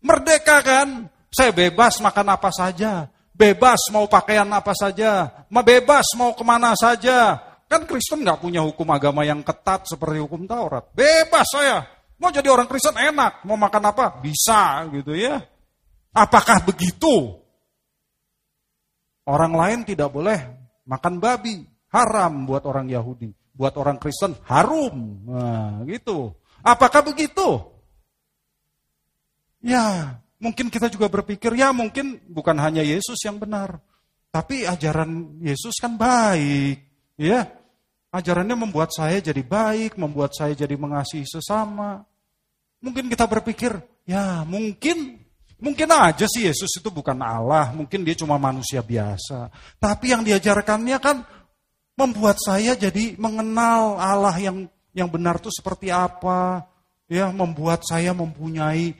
Merdeka 0.00 0.64
kan? 0.64 1.10
Saya 1.30 1.54
bebas 1.54 2.02
makan 2.02 2.26
apa 2.34 2.50
saja, 2.50 3.06
bebas 3.30 3.86
mau 3.94 4.10
pakaian 4.10 4.48
apa 4.50 4.74
saja, 4.74 5.30
bebas 5.46 6.06
mau 6.18 6.34
ke 6.34 6.42
mana 6.42 6.74
saja. 6.74 7.38
Kan 7.70 7.86
Kristen 7.86 8.26
nggak 8.26 8.42
punya 8.42 8.66
hukum 8.66 8.90
agama 8.90 9.22
yang 9.22 9.46
ketat 9.46 9.86
seperti 9.86 10.18
hukum 10.18 10.42
Taurat. 10.50 10.90
Bebas 10.90 11.46
saya. 11.54 11.86
Mau 12.18 12.34
jadi 12.34 12.50
orang 12.50 12.66
Kristen 12.66 12.98
enak, 12.98 13.46
mau 13.46 13.54
makan 13.54 13.94
apa? 13.94 14.18
Bisa 14.18 14.82
gitu 14.90 15.14
ya. 15.14 15.38
Apakah 16.10 16.66
begitu? 16.66 17.38
Orang 19.22 19.54
lain 19.54 19.86
tidak 19.86 20.10
boleh 20.10 20.42
makan 20.82 21.22
babi, 21.22 21.62
haram 21.94 22.42
buat 22.50 22.66
orang 22.66 22.90
Yahudi. 22.90 23.30
Buat 23.54 23.78
orang 23.78 24.02
Kristen 24.02 24.34
harum. 24.50 25.22
Nah, 25.30 25.86
gitu. 25.86 26.34
Apakah 26.60 27.04
begitu? 27.04 27.64
Ya, 29.60 30.16
mungkin 30.40 30.72
kita 30.72 30.88
juga 30.88 31.08
berpikir, 31.12 31.52
ya 31.56 31.72
mungkin 31.72 32.20
bukan 32.28 32.56
hanya 32.60 32.80
Yesus 32.80 33.20
yang 33.24 33.36
benar. 33.36 33.80
Tapi 34.32 34.64
ajaran 34.64 35.40
Yesus 35.42 35.76
kan 35.80 35.98
baik. 36.00 36.80
Ya, 37.20 37.50
ajarannya 38.14 38.56
membuat 38.56 38.92
saya 38.96 39.20
jadi 39.20 39.44
baik, 39.44 40.00
membuat 40.00 40.32
saya 40.32 40.56
jadi 40.56 40.76
mengasihi 40.78 41.28
sesama. 41.28 42.04
Mungkin 42.80 43.12
kita 43.12 43.28
berpikir, 43.28 43.76
ya 44.08 44.48
mungkin 44.48 45.20
Mungkin 45.60 45.92
aja 45.92 46.24
sih 46.24 46.48
Yesus 46.48 46.72
itu 46.80 46.88
bukan 46.88 47.20
Allah, 47.20 47.68
mungkin 47.76 48.00
dia 48.00 48.16
cuma 48.16 48.40
manusia 48.40 48.80
biasa. 48.80 49.52
Tapi 49.76 50.16
yang 50.16 50.24
diajarkannya 50.24 50.96
kan 50.96 51.20
membuat 52.00 52.40
saya 52.40 52.72
jadi 52.72 53.20
mengenal 53.20 54.00
Allah 54.00 54.32
yang 54.40 54.64
yang 54.96 55.08
benar 55.10 55.38
itu 55.38 55.50
seperti 55.52 55.90
apa, 55.90 56.66
ya 57.10 57.30
membuat 57.30 57.82
saya 57.86 58.14
mempunyai 58.14 58.94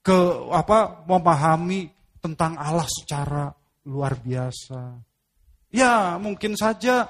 ke 0.00 0.18
apa 0.54 1.04
memahami 1.04 1.90
tentang 2.22 2.56
Allah 2.56 2.86
secara 2.88 3.50
luar 3.86 4.18
biasa. 4.18 4.98
Ya, 5.74 6.16
mungkin 6.16 6.54
saja 6.54 7.06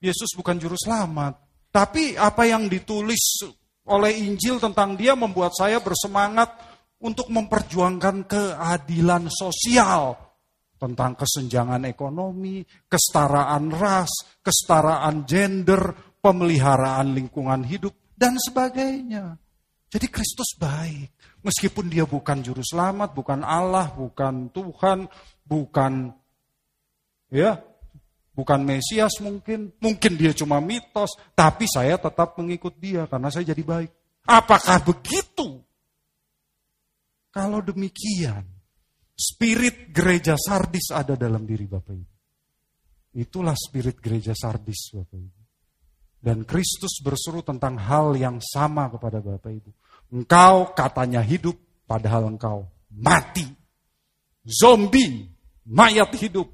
Yesus 0.00 0.34
bukan 0.36 0.56
juru 0.60 0.76
selamat, 0.76 1.38
tapi 1.72 2.16
apa 2.16 2.44
yang 2.48 2.68
ditulis 2.68 3.44
oleh 3.86 4.12
Injil 4.18 4.58
tentang 4.58 4.98
dia 4.98 5.14
membuat 5.14 5.54
saya 5.54 5.78
bersemangat 5.78 6.52
untuk 7.00 7.28
memperjuangkan 7.30 8.26
keadilan 8.26 9.28
sosial 9.30 10.16
tentang 10.76 11.16
kesenjangan 11.16 11.88
ekonomi, 11.88 12.60
kesetaraan 12.88 13.72
ras, 13.72 14.12
kesetaraan 14.44 15.24
gender, 15.24 16.15
pemeliharaan 16.20 17.12
lingkungan 17.14 17.62
hidup, 17.64 17.94
dan 18.16 18.34
sebagainya. 18.40 19.36
Jadi 19.86 20.06
Kristus 20.10 20.56
baik. 20.58 21.14
Meskipun 21.46 21.86
dia 21.86 22.02
bukan 22.02 22.42
juru 22.42 22.64
selamat, 22.64 23.14
bukan 23.14 23.46
Allah, 23.46 23.94
bukan 23.94 24.50
Tuhan, 24.50 25.06
bukan 25.46 26.10
ya, 27.30 27.62
bukan 28.34 28.60
Mesias 28.66 29.22
mungkin, 29.22 29.70
mungkin 29.78 30.12
dia 30.18 30.34
cuma 30.34 30.58
mitos, 30.58 31.14
tapi 31.38 31.70
saya 31.70 32.02
tetap 32.02 32.34
mengikut 32.34 32.74
dia 32.82 33.06
karena 33.06 33.30
saya 33.30 33.54
jadi 33.54 33.62
baik. 33.62 33.90
Apakah 34.26 34.82
begitu? 34.82 35.62
Kalau 37.30 37.62
demikian, 37.62 38.42
spirit 39.14 39.94
gereja 39.94 40.34
Sardis 40.34 40.90
ada 40.90 41.14
dalam 41.14 41.46
diri 41.46 41.68
Bapak 41.68 41.94
Ibu. 41.94 42.14
Itulah 43.16 43.54
spirit 43.54 44.02
gereja 44.02 44.34
Sardis 44.34 44.92
Bapak 44.92 45.20
Ibu. 45.20 45.35
Dan 46.26 46.42
Kristus 46.42 46.98
berseru 46.98 47.38
tentang 47.46 47.78
hal 47.78 48.18
yang 48.18 48.42
sama 48.42 48.90
kepada 48.90 49.22
Bapak 49.22 49.46
Ibu. 49.46 49.70
Engkau 50.10 50.74
katanya 50.74 51.22
hidup, 51.22 51.54
padahal 51.86 52.34
engkau 52.34 52.66
mati. 52.90 53.46
Zombie, 54.42 55.30
mayat 55.70 56.10
hidup. 56.18 56.50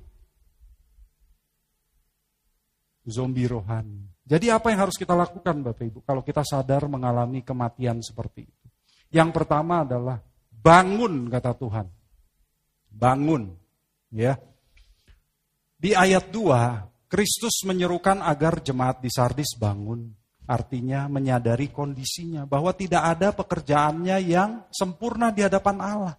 Zombie 3.08 3.48
rohani. 3.48 4.12
Jadi 4.28 4.52
apa 4.52 4.76
yang 4.76 4.84
harus 4.84 5.00
kita 5.00 5.16
lakukan 5.16 5.64
Bapak 5.64 5.88
Ibu 5.88 5.98
kalau 6.04 6.20
kita 6.20 6.44
sadar 6.44 6.84
mengalami 6.84 7.40
kematian 7.40 8.04
seperti 8.04 8.44
itu? 8.44 8.66
Yang 9.08 9.40
pertama 9.40 9.88
adalah 9.88 10.20
bangun 10.52 11.32
kata 11.32 11.56
Tuhan. 11.56 11.88
Bangun, 12.92 13.56
ya. 14.12 14.36
Di 15.80 15.96
ayat 15.96 16.28
2 16.28 16.91
Kristus 17.12 17.68
menyerukan 17.68 18.24
agar 18.24 18.64
jemaat 18.64 19.04
di 19.04 19.12
Sardis 19.12 19.52
bangun. 19.60 20.08
Artinya 20.48 21.12
menyadari 21.12 21.68
kondisinya 21.68 22.48
bahwa 22.48 22.72
tidak 22.72 23.04
ada 23.04 23.36
pekerjaannya 23.36 24.16
yang 24.24 24.64
sempurna 24.72 25.28
di 25.28 25.44
hadapan 25.44 25.76
Allah. 25.76 26.16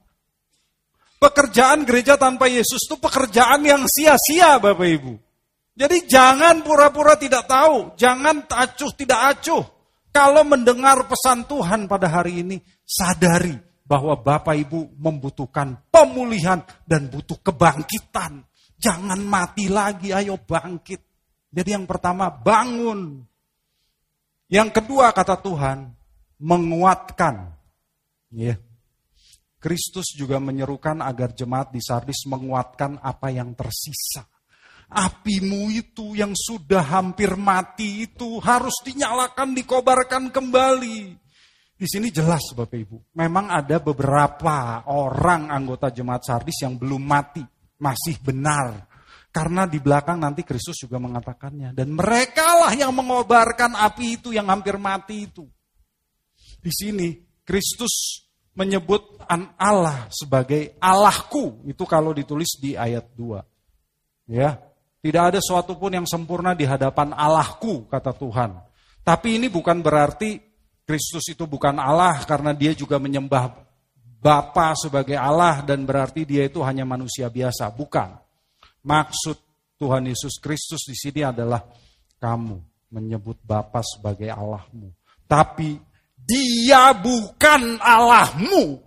Pekerjaan 1.17 1.81
gereja 1.81 2.13
tanpa 2.13 2.45
Yesus 2.45 2.85
itu 2.85 3.01
pekerjaan 3.01 3.65
yang 3.65 3.89
sia-sia 3.89 4.61
Bapak 4.61 4.85
Ibu. 4.85 5.13
Jadi 5.73 6.05
jangan 6.05 6.61
pura-pura 6.61 7.17
tidak 7.17 7.49
tahu, 7.49 7.97
jangan 7.97 8.45
acuh 8.45 8.93
tidak 8.93 9.33
acuh. 9.33 9.65
Kalau 10.13 10.45
mendengar 10.45 11.09
pesan 11.09 11.49
Tuhan 11.49 11.89
pada 11.89 12.05
hari 12.05 12.45
ini, 12.45 12.61
sadari 12.85 13.57
bahwa 13.81 14.13
Bapak 14.13 14.53
Ibu 14.53 14.93
membutuhkan 14.93 15.89
pemulihan 15.89 16.61
dan 16.85 17.09
butuh 17.09 17.41
kebangkitan. 17.41 18.45
Jangan 18.83 19.23
mati 19.23 19.71
lagi, 19.71 20.11
ayo 20.11 20.35
bangkit. 20.35 20.99
Jadi 21.47 21.69
yang 21.71 21.87
pertama 21.87 22.27
bangun. 22.27 23.23
Yang 24.51 24.69
kedua 24.75 25.15
kata 25.15 25.39
Tuhan, 25.39 25.87
menguatkan. 26.43 27.55
Ya. 28.35 28.59
Kristus 29.63 30.11
juga 30.19 30.43
menyerukan 30.43 30.99
agar 30.99 31.31
jemaat 31.31 31.71
di 31.71 31.79
Sardis 31.79 32.27
menguatkan 32.27 32.99
apa 32.99 33.31
yang 33.31 33.55
tersisa. 33.55 34.27
Apimu 34.91 35.71
itu 35.71 36.19
yang 36.19 36.35
sudah 36.35 36.83
hampir 36.83 37.39
mati 37.39 38.03
itu 38.03 38.43
harus 38.43 38.83
dinyalakan, 38.83 39.55
dikobarkan 39.55 40.27
kembali. 40.27 41.15
Di 41.79 41.87
sini 41.87 42.11
jelas 42.11 42.51
Bapak 42.51 42.75
Ibu, 42.75 43.15
memang 43.15 43.47
ada 43.47 43.79
beberapa 43.79 44.83
orang 44.91 45.47
anggota 45.47 45.87
jemaat 45.87 46.27
Sardis 46.27 46.59
yang 46.67 46.75
belum 46.75 46.99
mati 46.99 47.52
masih 47.83 48.15
benar. 48.23 48.87
Karena 49.33 49.67
di 49.67 49.81
belakang 49.81 50.21
nanti 50.21 50.45
Kristus 50.45 50.79
juga 50.79 51.01
mengatakannya. 51.01 51.75
Dan 51.75 51.91
mereka 51.91 52.45
lah 52.63 52.71
yang 52.71 52.95
mengobarkan 52.95 53.75
api 53.75 54.21
itu 54.21 54.29
yang 54.31 54.47
hampir 54.47 54.79
mati 54.79 55.27
itu. 55.27 55.43
Di 56.63 56.71
sini 56.71 57.17
Kristus 57.43 58.23
menyebut 58.55 59.19
Allah 59.57 60.07
sebagai 60.13 60.77
Allahku. 60.77 61.65
Itu 61.67 61.83
kalau 61.89 62.13
ditulis 62.13 62.61
di 62.61 62.77
ayat 62.77 63.09
2. 63.17 64.31
Ya. 64.31 64.61
Tidak 65.03 65.19
ada 65.19 65.43
sesuatu 65.43 65.75
pun 65.75 65.91
yang 65.91 66.07
sempurna 66.07 66.55
di 66.55 66.63
hadapan 66.63 67.11
Allahku, 67.11 67.91
kata 67.91 68.15
Tuhan. 68.15 68.55
Tapi 69.03 69.35
ini 69.35 69.51
bukan 69.51 69.83
berarti 69.83 70.39
Kristus 70.87 71.27
itu 71.27 71.43
bukan 71.43 71.75
Allah 71.75 72.23
karena 72.23 72.55
dia 72.55 72.71
juga 72.71 72.99
menyembah 72.99 73.62
Bapa 74.23 74.71
sebagai 74.79 75.19
Allah 75.19 75.59
dan 75.67 75.83
berarti 75.83 76.23
dia 76.23 76.47
itu 76.47 76.63
hanya 76.63 76.87
manusia 76.87 77.27
biasa. 77.27 77.67
Bukan. 77.75 78.15
Maksud 78.87 79.35
Tuhan 79.75 80.07
Yesus 80.07 80.39
Kristus 80.39 80.87
di 80.87 80.95
sini 80.95 81.27
adalah 81.27 81.59
kamu 82.23 82.55
menyebut 82.95 83.43
Bapa 83.43 83.83
sebagai 83.83 84.31
Allahmu. 84.31 84.95
Tapi 85.27 85.75
dia 86.15 86.95
bukan 86.95 87.83
Allahmu. 87.83 88.79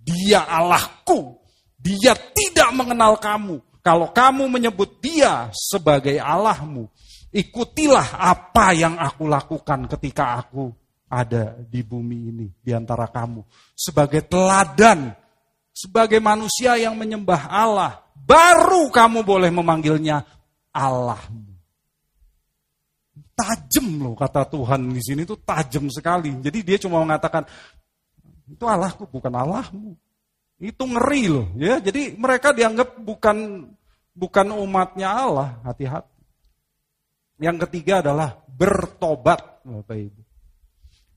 Dia 0.00 0.48
Allahku. 0.48 1.36
Dia 1.76 2.16
tidak 2.32 2.72
mengenal 2.72 3.20
kamu. 3.20 3.60
Kalau 3.84 4.08
kamu 4.08 4.48
menyebut 4.48 5.02
dia 5.04 5.52
sebagai 5.52 6.16
Allahmu, 6.16 6.88
ikutilah 7.28 8.14
apa 8.14 8.72
yang 8.72 8.96
aku 8.96 9.28
lakukan 9.28 9.84
ketika 9.90 10.38
aku 10.38 10.72
ada 11.12 11.52
di 11.68 11.84
bumi 11.84 12.32
ini, 12.32 12.46
di 12.64 12.72
antara 12.72 13.04
kamu. 13.04 13.44
Sebagai 13.76 14.24
teladan, 14.24 15.12
sebagai 15.76 16.16
manusia 16.24 16.80
yang 16.80 16.96
menyembah 16.96 17.52
Allah, 17.52 18.00
baru 18.16 18.88
kamu 18.88 19.20
boleh 19.20 19.52
memanggilnya 19.52 20.24
Allahmu. 20.72 21.52
Tajam 23.36 24.00
loh 24.00 24.16
kata 24.16 24.48
Tuhan 24.48 24.88
di 24.88 25.02
sini 25.04 25.28
itu 25.28 25.36
tajam 25.44 25.92
sekali. 25.92 26.32
Jadi 26.40 26.64
dia 26.64 26.80
cuma 26.80 27.04
mengatakan, 27.04 27.44
itu 28.48 28.64
Allahku 28.64 29.04
bukan 29.04 29.32
Allahmu. 29.36 29.92
Itu 30.56 30.88
ngeri 30.88 31.28
loh, 31.28 31.48
ya. 31.60 31.76
Jadi 31.82 32.16
mereka 32.16 32.56
dianggap 32.56 32.96
bukan 33.02 33.68
bukan 34.16 34.46
umatnya 34.56 35.12
Allah, 35.12 35.60
hati-hati. 35.66 36.08
Yang 37.42 37.66
ketiga 37.68 38.00
adalah 38.00 38.38
bertobat, 38.46 39.60
Bapak 39.66 39.98
Ibu. 39.98 40.21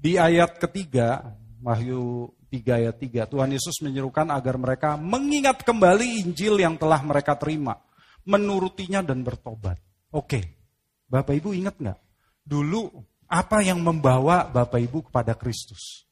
Di 0.05 0.21
ayat 0.21 0.61
ketiga, 0.61 1.33
Wahyu 1.65 2.29
3 2.53 2.61
ayat 2.77 2.93
3, 3.01 3.25
Tuhan 3.25 3.49
Yesus 3.49 3.81
menyerukan 3.81 4.29
agar 4.29 4.53
mereka 4.53 5.01
mengingat 5.01 5.65
kembali 5.65 6.21
Injil 6.21 6.61
yang 6.61 6.77
telah 6.77 7.01
mereka 7.01 7.33
terima, 7.33 7.81
menurutinya 8.21 9.01
dan 9.01 9.25
bertobat. 9.25 9.81
Oke, 10.13 10.61
Bapak 11.09 11.33
Ibu 11.41 11.57
ingat 11.57 11.81
nggak? 11.81 11.99
Dulu 12.45 12.85
apa 13.25 13.65
yang 13.65 13.81
membawa 13.81 14.45
Bapak 14.45 14.77
Ibu 14.77 15.09
kepada 15.09 15.33
Kristus? 15.33 16.05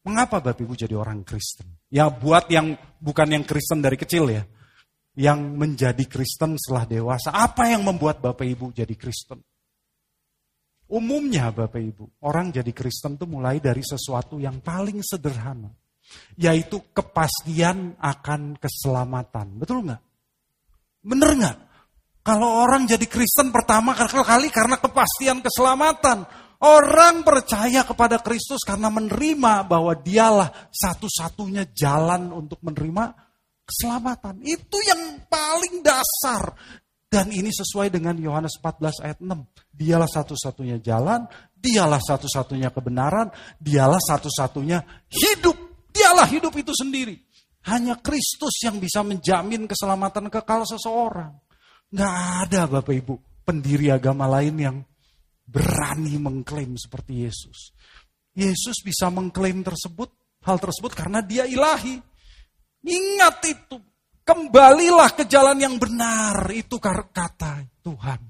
Mengapa 0.00 0.40
Bapak 0.40 0.64
Ibu 0.64 0.72
jadi 0.72 0.96
orang 0.96 1.28
Kristen? 1.28 1.76
Ya 1.92 2.08
buat 2.08 2.48
yang 2.48 2.72
bukan 3.04 3.28
yang 3.28 3.44
Kristen 3.44 3.84
dari 3.84 4.00
kecil 4.00 4.32
ya. 4.32 4.48
Yang 5.12 5.44
menjadi 5.44 6.04
Kristen 6.08 6.56
setelah 6.56 6.88
dewasa. 6.88 7.36
Apa 7.36 7.68
yang 7.68 7.84
membuat 7.84 8.24
Bapak 8.24 8.48
Ibu 8.48 8.72
jadi 8.72 8.96
Kristen? 8.96 9.44
Umumnya 10.84 11.48
Bapak 11.48 11.80
Ibu, 11.80 12.20
orang 12.28 12.52
jadi 12.52 12.68
Kristen 12.76 13.16
itu 13.16 13.24
mulai 13.24 13.56
dari 13.56 13.80
sesuatu 13.80 14.36
yang 14.36 14.60
paling 14.60 15.00
sederhana. 15.00 15.72
Yaitu 16.36 16.92
kepastian 16.92 17.96
akan 17.96 18.60
keselamatan. 18.60 19.56
Betul 19.56 19.88
nggak? 19.88 20.02
Bener 21.00 21.30
nggak? 21.40 21.56
Kalau 22.24 22.64
orang 22.64 22.84
jadi 22.88 23.04
Kristen 23.04 23.52
pertama 23.52 23.96
kali 23.96 24.48
karena 24.52 24.80
kepastian 24.80 25.40
keselamatan. 25.44 26.24
Orang 26.64 27.20
percaya 27.20 27.84
kepada 27.84 28.24
Kristus 28.24 28.64
karena 28.64 28.88
menerima 28.88 29.68
bahwa 29.68 29.92
dialah 29.92 30.48
satu-satunya 30.72 31.76
jalan 31.76 32.32
untuk 32.32 32.64
menerima 32.64 33.12
keselamatan. 33.68 34.40
Itu 34.40 34.80
yang 34.80 35.28
paling 35.28 35.84
dasar. 35.84 36.56
Dan 37.14 37.30
ini 37.30 37.54
sesuai 37.54 37.94
dengan 37.94 38.18
Yohanes 38.18 38.58
14 38.58 39.06
ayat 39.06 39.18
6. 39.22 39.30
Dialah 39.70 40.10
satu-satunya 40.10 40.82
jalan, 40.82 41.22
dialah 41.54 42.02
satu-satunya 42.02 42.74
kebenaran, 42.74 43.30
dialah 43.62 44.02
satu-satunya 44.02 44.82
hidup. 45.06 45.54
Dialah 45.94 46.26
hidup 46.26 46.50
itu 46.58 46.74
sendiri. 46.74 47.14
Hanya 47.70 48.02
Kristus 48.02 48.58
yang 48.66 48.82
bisa 48.82 49.06
menjamin 49.06 49.70
keselamatan 49.70 50.26
kekal 50.26 50.66
seseorang. 50.66 51.38
Nggak 51.94 52.14
ada 52.50 52.60
Bapak 52.66 52.94
Ibu 52.98 53.14
pendiri 53.46 53.94
agama 53.94 54.26
lain 54.26 54.54
yang 54.58 54.76
berani 55.46 56.18
mengklaim 56.18 56.74
seperti 56.74 57.30
Yesus. 57.30 57.70
Yesus 58.34 58.82
bisa 58.82 59.06
mengklaim 59.14 59.62
tersebut, 59.62 60.10
hal 60.42 60.58
tersebut 60.58 60.90
karena 60.90 61.22
dia 61.22 61.46
ilahi. 61.46 62.02
Ingat 62.82 63.38
itu, 63.46 63.78
kembalilah 64.24 65.12
ke 65.12 65.28
jalan 65.28 65.60
yang 65.60 65.76
benar, 65.76 66.48
itu 66.50 66.80
kata 66.80 67.62
Tuhan. 67.84 68.20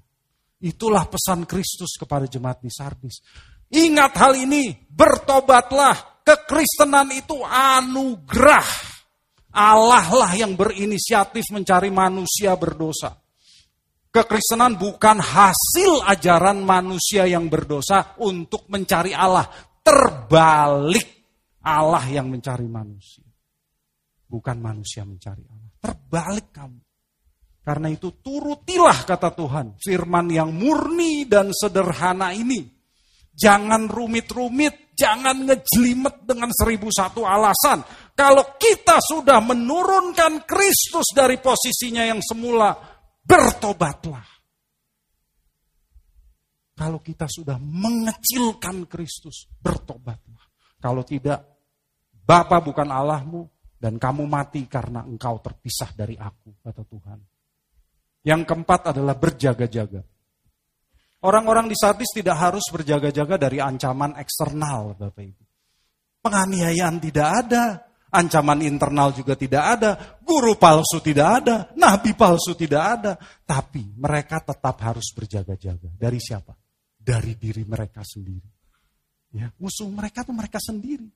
Itulah 0.65 1.07
pesan 1.07 1.47
Kristus 1.47 1.95
kepada 1.97 2.27
jemaat 2.27 2.61
di 2.61 2.69
Sardis. 2.69 3.23
Ingat 3.71 4.13
hal 4.19 4.37
ini, 4.37 4.75
bertobatlah, 4.91 6.25
kekristenan 6.27 7.11
itu 7.15 7.39
anugerah. 7.47 8.93
Allah 9.55 10.07
lah 10.11 10.33
yang 10.35 10.59
berinisiatif 10.59 11.55
mencari 11.55 11.93
manusia 11.93 12.59
berdosa. 12.59 13.15
Kekristenan 14.15 14.79
bukan 14.79 15.19
hasil 15.19 16.07
ajaran 16.07 16.63
manusia 16.63 17.27
yang 17.27 17.51
berdosa 17.51 18.15
untuk 18.23 18.67
mencari 18.71 19.11
Allah. 19.11 19.47
Terbalik 19.83 21.07
Allah 21.67 22.05
yang 22.09 22.31
mencari 22.31 22.67
manusia. 22.71 23.27
Bukan 24.27 24.57
manusia 24.63 25.03
mencari 25.03 25.43
Allah. 25.51 25.64
Terbalik 25.85 26.49
kamu. 26.57 26.81
Karena 27.65 27.89
itu 27.93 28.21
turutilah 28.21 29.05
kata 29.05 29.33
Tuhan. 29.37 29.77
Firman 29.77 30.33
yang 30.33 30.53
murni 30.53 31.29
dan 31.29 31.53
sederhana 31.53 32.33
ini. 32.33 32.65
Jangan 33.35 33.91
rumit-rumit, 33.91 34.97
jangan 34.97 35.45
ngejelimet 35.45 36.25
dengan 36.25 36.49
seribu 36.55 36.89
satu 36.89 37.29
alasan. 37.29 37.85
Kalau 38.15 38.55
kita 38.57 39.01
sudah 39.03 39.43
menurunkan 39.43 40.47
Kristus 40.47 41.11
dari 41.13 41.41
posisinya 41.41 42.07
yang 42.07 42.23
semula, 42.23 42.73
bertobatlah. 43.25 44.23
Kalau 46.75 47.01
kita 47.01 47.27
sudah 47.27 47.59
mengecilkan 47.59 48.87
Kristus, 48.87 49.51
bertobatlah. 49.59 50.43
Kalau 50.79 51.03
tidak, 51.07 51.43
Bapa 52.13 52.61
bukan 52.61 52.91
Allahmu, 52.93 53.54
dan 53.85 54.01
kamu 54.01 54.25
mati 54.25 54.65
karena 54.65 55.05
engkau 55.05 55.45
terpisah 55.45 55.93
dari 55.93 56.17
aku, 56.17 56.57
kata 56.65 56.89
Tuhan. 56.89 57.21
Yang 58.25 58.43
keempat 58.49 58.97
adalah 58.97 59.13
berjaga-jaga. 59.13 60.01
Orang-orang 61.21 61.69
di 61.69 61.77
Sardis 61.77 62.09
tidak 62.17 62.41
harus 62.41 62.65
berjaga-jaga 62.73 63.37
dari 63.37 63.61
ancaman 63.61 64.17
eksternal, 64.17 64.97
Bapak 64.97 65.21
Ibu. 65.21 65.45
Penganiayaan 66.25 66.97
tidak 67.05 67.29
ada, 67.45 67.65
Ancaman 68.15 68.63
internal 68.63 69.11
juga 69.11 69.35
tidak 69.35 69.65
ada, 69.75 69.91
guru 70.23 70.55
palsu 70.55 71.03
tidak 71.03 71.43
ada, 71.43 71.75
nabi 71.75 72.15
palsu 72.15 72.55
tidak 72.55 72.83
ada. 72.95 73.13
Tapi 73.43 73.91
mereka 73.99 74.39
tetap 74.39 74.79
harus 74.87 75.11
berjaga-jaga. 75.11 75.91
Dari 75.99 76.23
siapa? 76.23 76.55
Dari 76.95 77.35
diri 77.35 77.67
mereka 77.67 78.07
sendiri. 78.07 78.47
Ya, 79.35 79.51
musuh 79.59 79.91
mereka 79.91 80.23
tuh 80.23 80.31
mereka 80.31 80.63
sendiri. 80.63 81.11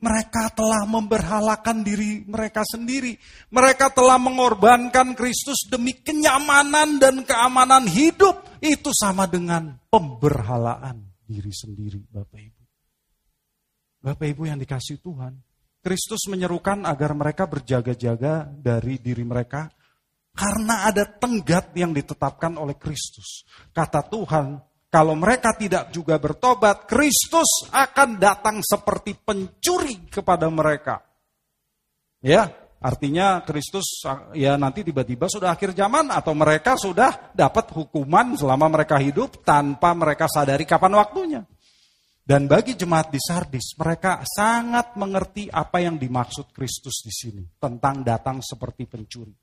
Mereka 0.00 0.56
telah 0.56 0.88
memberhalakan 0.88 1.84
diri 1.84 2.24
mereka 2.24 2.64
sendiri. 2.64 3.12
Mereka 3.52 3.92
telah 3.92 4.16
mengorbankan 4.16 5.12
Kristus 5.12 5.68
demi 5.68 5.92
kenyamanan 6.00 6.96
dan 6.96 7.20
keamanan 7.24 7.84
hidup. 7.84 8.60
Itu 8.64 8.92
sama 8.96 9.28
dengan 9.28 9.76
pemberhalaan 9.92 11.04
diri 11.24 11.52
sendiri, 11.52 12.00
Bapak 12.08 12.40
Ibu. 12.40 12.62
Bapak 14.00 14.26
Ibu 14.32 14.42
yang 14.48 14.56
dikasih 14.56 15.04
Tuhan, 15.04 15.36
Kristus 15.84 16.24
menyerukan 16.32 16.88
agar 16.88 17.12
mereka 17.12 17.44
berjaga-jaga 17.44 18.48
dari 18.48 18.96
diri 19.00 19.24
mereka 19.24 19.68
karena 20.32 20.88
ada 20.88 21.04
tenggat 21.04 21.76
yang 21.76 21.92
ditetapkan 21.92 22.56
oleh 22.56 22.76
Kristus. 22.80 23.44
Kata 23.72 24.00
Tuhan, 24.08 24.56
kalau 24.90 25.14
mereka 25.14 25.54
tidak 25.54 25.94
juga 25.94 26.18
bertobat, 26.18 26.82
Kristus 26.90 27.70
akan 27.70 28.18
datang 28.18 28.58
seperti 28.58 29.14
pencuri 29.14 30.10
kepada 30.10 30.50
mereka. 30.50 30.98
Ya, 32.18 32.50
artinya 32.82 33.38
Kristus 33.46 34.02
ya 34.34 34.58
nanti 34.58 34.82
tiba-tiba 34.82 35.30
sudah 35.30 35.54
akhir 35.54 35.78
zaman 35.78 36.10
atau 36.10 36.34
mereka 36.34 36.74
sudah 36.74 37.30
dapat 37.38 37.70
hukuman 37.70 38.34
selama 38.34 38.66
mereka 38.66 38.98
hidup 38.98 39.46
tanpa 39.46 39.94
mereka 39.94 40.26
sadari 40.26 40.66
kapan 40.66 40.98
waktunya. 40.98 41.42
Dan 42.26 42.50
bagi 42.50 42.74
jemaat 42.74 43.14
di 43.14 43.22
Sardis, 43.22 43.78
mereka 43.78 44.26
sangat 44.26 44.98
mengerti 44.98 45.46
apa 45.46 45.78
yang 45.78 46.02
dimaksud 46.02 46.50
Kristus 46.50 47.06
di 47.06 47.14
sini 47.14 47.42
tentang 47.62 48.02
datang 48.02 48.42
seperti 48.42 48.90
pencuri. 48.90 49.34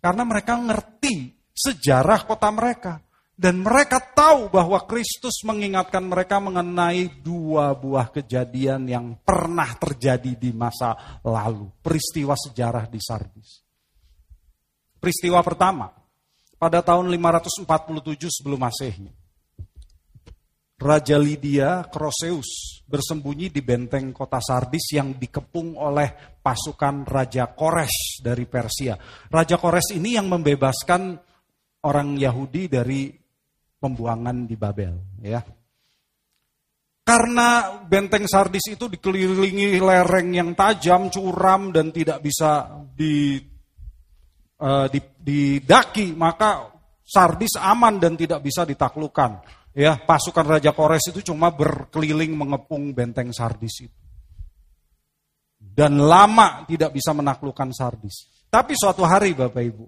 Karena 0.00 0.24
mereka 0.24 0.56
ngerti 0.56 1.28
sejarah 1.52 2.24
kota 2.24 2.48
mereka 2.48 3.04
dan 3.34 3.58
mereka 3.58 3.98
tahu 3.98 4.46
bahwa 4.46 4.78
Kristus 4.86 5.42
mengingatkan 5.42 6.06
mereka 6.06 6.38
mengenai 6.38 7.10
dua 7.18 7.74
buah 7.74 8.14
kejadian 8.14 8.86
yang 8.86 9.18
pernah 9.26 9.74
terjadi 9.74 10.38
di 10.38 10.54
masa 10.54 11.18
lalu, 11.26 11.66
peristiwa 11.82 12.38
sejarah 12.38 12.86
di 12.86 13.02
Sardis. 13.02 13.58
Peristiwa 15.02 15.42
pertama, 15.42 15.90
pada 16.54 16.78
tahun 16.80 17.10
547 17.10 17.66
sebelum 18.30 18.62
Masehi. 18.62 19.10
Raja 20.74 21.16
Lydia 21.18 21.86
Croesus 21.90 22.82
bersembunyi 22.86 23.50
di 23.50 23.62
benteng 23.62 24.14
kota 24.14 24.38
Sardis 24.38 24.94
yang 24.94 25.16
dikepung 25.16 25.74
oleh 25.74 26.38
pasukan 26.38 27.02
Raja 27.02 27.50
Kores 27.50 28.22
dari 28.22 28.46
Persia. 28.46 28.94
Raja 29.30 29.58
Kores 29.58 29.94
ini 29.96 30.18
yang 30.18 30.28
membebaskan 30.28 31.18
orang 31.88 32.18
Yahudi 32.20 32.68
dari 32.68 33.23
pembuangan 33.84 34.48
di 34.48 34.56
Babel, 34.56 35.20
ya. 35.20 35.44
Karena 37.04 37.84
benteng 37.84 38.24
Sardis 38.24 38.64
itu 38.72 38.88
dikelilingi 38.88 39.76
lereng 39.76 40.32
yang 40.32 40.56
tajam, 40.56 41.12
curam 41.12 41.68
dan 41.68 41.92
tidak 41.92 42.24
bisa 42.24 42.80
di, 42.96 43.36
uh, 44.64 44.88
didaki, 45.20 46.16
maka 46.16 46.72
Sardis 47.04 47.60
aman 47.60 48.00
dan 48.00 48.16
tidak 48.16 48.40
bisa 48.40 48.64
ditaklukkan. 48.64 49.44
Ya, 49.76 50.00
pasukan 50.00 50.56
Raja 50.56 50.72
Kores 50.72 51.12
itu 51.12 51.20
cuma 51.20 51.52
berkeliling 51.52 52.32
mengepung 52.32 52.96
benteng 52.96 53.36
Sardis 53.36 53.84
itu. 53.84 53.98
Dan 55.60 56.00
lama 56.00 56.64
tidak 56.64 56.96
bisa 56.96 57.12
menaklukkan 57.12 57.68
Sardis. 57.74 58.48
Tapi 58.48 58.72
suatu 58.78 59.04
hari 59.04 59.34
Bapak 59.36 59.60
Ibu, 59.60 59.84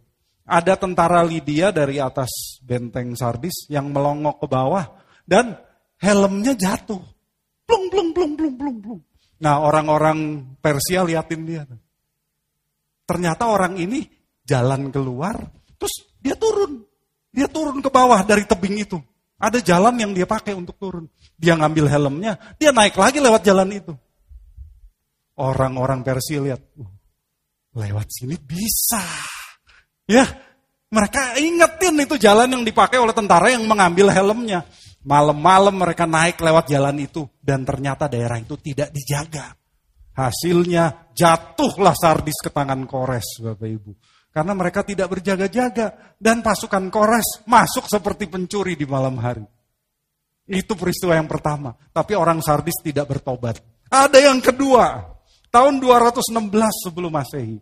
ada 0.46 0.78
tentara 0.78 1.26
Lydia 1.26 1.74
dari 1.74 1.98
atas 1.98 2.62
benteng 2.62 3.18
Sardis 3.18 3.66
yang 3.66 3.90
melongok 3.90 4.38
ke 4.38 4.46
bawah 4.46 4.86
dan 5.26 5.58
helmnya 5.98 6.54
jatuh. 6.54 7.02
Plung, 7.66 7.90
plung, 7.90 8.14
plung, 8.14 8.32
plung, 8.38 8.54
plung, 8.54 8.78
plung. 8.78 9.02
Nah 9.42 9.58
orang-orang 9.58 10.46
Persia 10.62 11.02
liatin 11.02 11.42
dia. 11.42 11.66
Ternyata 13.06 13.50
orang 13.50 13.74
ini 13.74 14.06
jalan 14.46 14.94
keluar, 14.94 15.34
terus 15.76 16.14
dia 16.22 16.38
turun. 16.38 16.86
Dia 17.34 17.50
turun 17.50 17.82
ke 17.82 17.90
bawah 17.90 18.22
dari 18.22 18.46
tebing 18.46 18.86
itu. 18.86 18.98
Ada 19.36 19.60
jalan 19.60 20.00
yang 20.00 20.16
dia 20.16 20.24
pakai 20.24 20.56
untuk 20.56 20.78
turun. 20.80 21.04
Dia 21.36 21.58
ngambil 21.58 21.90
helmnya, 21.90 22.38
dia 22.56 22.72
naik 22.72 22.96
lagi 22.96 23.20
lewat 23.20 23.44
jalan 23.44 23.68
itu. 23.68 23.92
Orang-orang 25.36 26.00
Persia 26.00 26.40
lihat, 26.40 26.62
lewat 27.76 28.08
sini 28.08 28.40
bisa. 28.40 29.35
Ya, 30.06 30.26
mereka 30.86 31.34
ingetin 31.36 31.98
itu 31.98 32.14
jalan 32.14 32.46
yang 32.46 32.62
dipakai 32.62 33.02
oleh 33.02 33.10
tentara 33.10 33.50
yang 33.50 33.66
mengambil 33.66 34.08
helmnya. 34.14 34.62
Malam-malam 35.06 35.74
mereka 35.74 36.06
naik 36.06 36.38
lewat 36.42 36.66
jalan 36.70 36.98
itu 36.98 37.26
dan 37.38 37.62
ternyata 37.62 38.10
daerah 38.10 38.38
itu 38.38 38.58
tidak 38.58 38.90
dijaga. 38.90 39.54
Hasilnya 40.16 41.12
jatuhlah 41.14 41.94
Sardis 41.94 42.38
ke 42.42 42.50
tangan 42.50 42.88
Kores, 42.88 43.38
Bapak 43.38 43.68
Ibu. 43.68 43.92
Karena 44.32 44.52
mereka 44.52 44.82
tidak 44.82 45.12
berjaga-jaga 45.12 46.16
dan 46.18 46.42
pasukan 46.42 46.90
Kores 46.90 47.46
masuk 47.46 47.86
seperti 47.86 48.26
pencuri 48.30 48.74
di 48.74 48.86
malam 48.88 49.18
hari. 49.20 49.44
Itu 50.46 50.78
peristiwa 50.78 51.18
yang 51.18 51.26
pertama. 51.26 51.74
Tapi 51.90 52.14
orang 52.14 52.38
Sardis 52.38 52.78
tidak 52.82 53.10
bertobat. 53.10 53.58
Ada 53.90 54.30
yang 54.30 54.38
kedua. 54.38 55.02
Tahun 55.50 55.82
216 55.82 56.30
sebelum 56.86 57.10
Masehi. 57.10 57.58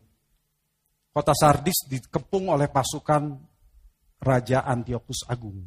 Kota 1.15 1.31
Sardis 1.31 1.87
dikepung 1.87 2.51
oleh 2.51 2.67
pasukan 2.67 3.39
Raja 4.19 4.67
Antiochus 4.67 5.23
Agung. 5.31 5.62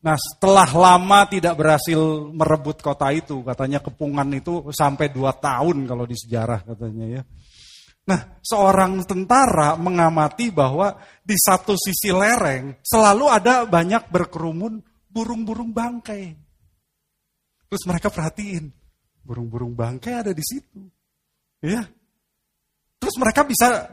Nah 0.00 0.16
setelah 0.16 0.68
lama 0.72 1.28
tidak 1.28 1.52
berhasil 1.60 2.00
merebut 2.32 2.80
kota 2.80 3.12
itu, 3.12 3.44
katanya 3.44 3.84
kepungan 3.84 4.28
itu 4.32 4.72
sampai 4.72 5.12
dua 5.12 5.36
tahun 5.36 5.84
kalau 5.84 6.08
di 6.08 6.16
sejarah 6.16 6.64
katanya 6.64 7.20
ya. 7.20 7.22
Nah 8.08 8.40
seorang 8.40 9.04
tentara 9.04 9.76
mengamati 9.76 10.48
bahwa 10.48 10.96
di 11.20 11.36
satu 11.36 11.76
sisi 11.76 12.12
lereng 12.12 12.80
selalu 12.84 13.24
ada 13.28 13.68
banyak 13.68 14.08
berkerumun 14.08 14.80
burung-burung 15.08 15.72
bangkai. 15.72 16.36
Terus 17.68 17.84
mereka 17.88 18.12
perhatiin, 18.12 18.72
burung-burung 19.24 19.76
bangkai 19.76 20.24
ada 20.24 20.32
di 20.36 20.44
situ. 20.44 20.84
Ya. 21.64 21.80
Terus 23.00 23.16
mereka 23.16 23.44
bisa 23.48 23.88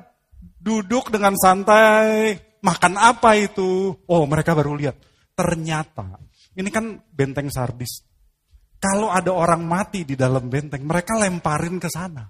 duduk 0.62 1.10
dengan 1.10 1.34
santai, 1.34 2.38
makan 2.62 2.94
apa 3.02 3.34
itu? 3.42 3.98
Oh, 4.06 4.24
mereka 4.30 4.54
baru 4.54 4.78
lihat 4.78 5.12
Ternyata, 5.42 6.22
ini 6.54 6.70
kan 6.70 7.02
benteng 7.10 7.50
Sardis. 7.50 8.06
Kalau 8.82 9.10
ada 9.10 9.34
orang 9.34 9.66
mati 9.66 10.06
di 10.06 10.14
dalam 10.14 10.50
benteng, 10.54 10.86
mereka 10.86 11.18
lemparin 11.18 11.82
ke 11.82 11.90
sana. 11.90 12.30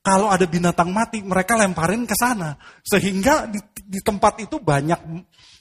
Kalau 0.00 0.26
ada 0.26 0.42
binatang 0.48 0.90
mati, 0.90 1.22
mereka 1.22 1.54
lemparin 1.54 2.08
ke 2.08 2.16
sana. 2.18 2.58
Sehingga 2.80 3.46
di, 3.46 3.62
di 3.78 4.00
tempat 4.02 4.42
itu 4.42 4.58
banyak 4.58 4.98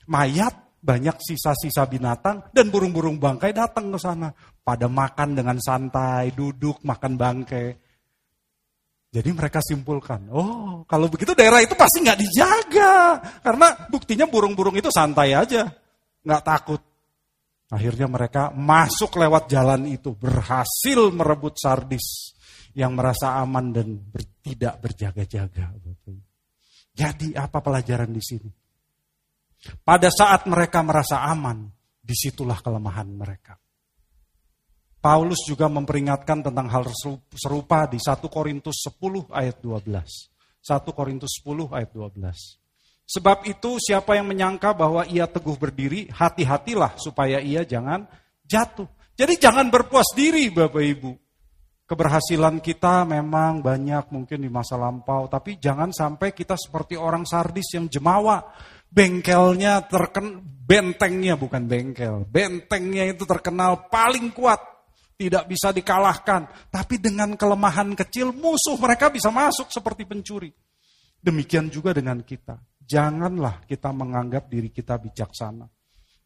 mayat, 0.10 0.82
banyak 0.82 1.22
sisa-sisa 1.22 1.86
binatang, 1.86 2.50
dan 2.50 2.74
burung-burung 2.74 3.22
bangkai 3.22 3.54
datang 3.54 3.94
ke 3.94 4.00
sana. 4.02 4.34
Pada 4.66 4.90
makan 4.90 5.38
dengan 5.38 5.58
santai, 5.62 6.32
duduk, 6.34 6.82
makan 6.82 7.14
bangkai. 7.14 7.68
Jadi 9.10 9.34
mereka 9.34 9.58
simpulkan, 9.58 10.30
oh 10.30 10.86
kalau 10.86 11.10
begitu 11.10 11.34
daerah 11.34 11.66
itu 11.66 11.74
pasti 11.74 12.06
nggak 12.06 12.20
dijaga. 12.22 12.94
Karena 13.42 13.90
buktinya 13.90 14.30
burung-burung 14.30 14.78
itu 14.78 14.94
santai 14.94 15.34
aja 15.34 15.66
nggak 16.22 16.44
takut. 16.46 16.82
Akhirnya 17.70 18.10
mereka 18.10 18.50
masuk 18.54 19.18
lewat 19.18 19.50
jalan 19.50 19.86
itu, 19.90 20.14
berhasil 20.14 21.10
merebut 21.14 21.58
Sardis 21.58 22.34
yang 22.74 22.98
merasa 22.98 23.38
aman 23.42 23.74
dan 23.74 23.98
ber, 23.98 24.26
tidak 24.42 24.82
berjaga-jaga. 24.82 25.74
Jadi 26.94 27.38
apa 27.38 27.62
pelajaran 27.62 28.10
di 28.10 28.22
sini? 28.22 28.50
Pada 29.86 30.10
saat 30.10 30.50
mereka 30.50 30.82
merasa 30.82 31.26
aman, 31.30 31.70
di 32.02 32.16
situlah 32.18 32.58
kelemahan 32.58 33.06
mereka. 33.06 33.54
Paulus 35.00 35.48
juga 35.48 35.72
memperingatkan 35.72 36.44
tentang 36.44 36.68
hal 36.68 36.84
serupa 37.32 37.88
di 37.88 37.96
1 37.96 38.20
Korintus 38.28 38.84
10 38.84 39.32
ayat 39.32 39.64
12. 39.64 39.96
1 40.60 40.92
Korintus 40.92 41.40
10 41.40 41.72
ayat 41.72 41.92
12. 41.96 42.60
Sebab 43.10 43.48
itu 43.50 43.82
siapa 43.82 44.20
yang 44.20 44.30
menyangka 44.30 44.76
bahwa 44.76 45.02
ia 45.08 45.26
teguh 45.26 45.58
berdiri, 45.58 46.12
hati-hatilah 46.14 46.94
supaya 47.02 47.42
ia 47.42 47.66
jangan 47.66 48.06
jatuh. 48.46 48.86
Jadi 49.18 49.40
jangan 49.42 49.72
berpuas 49.74 50.14
diri 50.14 50.54
Bapak 50.54 50.84
Ibu. 50.84 51.12
Keberhasilan 51.90 52.62
kita 52.62 53.10
memang 53.10 53.66
banyak 53.66 54.14
mungkin 54.14 54.46
di 54.46 54.50
masa 54.54 54.78
lampau, 54.78 55.26
tapi 55.26 55.58
jangan 55.58 55.90
sampai 55.90 56.38
kita 56.38 56.54
seperti 56.54 56.94
orang 56.94 57.26
sardis 57.26 57.74
yang 57.74 57.90
jemawa. 57.90 58.46
Bengkelnya 58.86 59.90
terken 59.90 60.38
bentengnya 60.70 61.34
bukan 61.34 61.66
bengkel. 61.66 62.30
Bentengnya 62.30 63.10
itu 63.10 63.26
terkenal 63.26 63.90
paling 63.90 64.30
kuat, 64.38 64.79
tidak 65.20 65.52
bisa 65.52 65.76
dikalahkan. 65.76 66.72
Tapi 66.72 66.96
dengan 66.96 67.36
kelemahan 67.36 67.92
kecil 68.00 68.32
musuh 68.32 68.80
mereka 68.80 69.12
bisa 69.12 69.28
masuk 69.28 69.68
seperti 69.68 70.08
pencuri. 70.08 70.48
Demikian 71.20 71.68
juga 71.68 71.92
dengan 71.92 72.24
kita 72.24 72.56
janganlah 72.90 73.62
kita 73.70 73.94
menganggap 73.94 74.50
diri 74.50 74.74
kita 74.74 74.98
bijaksana. 74.98 75.70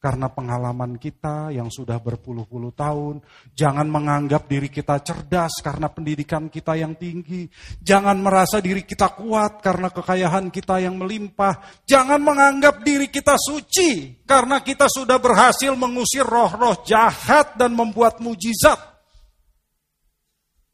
Karena 0.03 0.27
pengalaman 0.27 0.99
kita 0.99 1.55
yang 1.55 1.71
sudah 1.71 1.95
berpuluh-puluh 1.95 2.75
tahun, 2.75 3.23
jangan 3.55 3.87
menganggap 3.87 4.51
diri 4.51 4.67
kita 4.67 4.99
cerdas 4.99 5.63
karena 5.63 5.87
pendidikan 5.87 6.51
kita 6.51 6.75
yang 6.75 6.99
tinggi. 6.99 7.47
Jangan 7.79 8.19
merasa 8.19 8.59
diri 8.59 8.83
kita 8.83 9.15
kuat 9.15 9.63
karena 9.63 9.87
kekayaan 9.95 10.51
kita 10.51 10.83
yang 10.83 10.99
melimpah. 10.99 11.87
Jangan 11.87 12.19
menganggap 12.19 12.83
diri 12.83 13.07
kita 13.07 13.39
suci 13.39 14.19
karena 14.27 14.59
kita 14.59 14.91
sudah 14.91 15.15
berhasil 15.23 15.71
mengusir 15.71 16.27
roh-roh 16.27 16.83
jahat 16.83 17.55
dan 17.55 17.71
membuat 17.71 18.19
mujizat. 18.19 18.75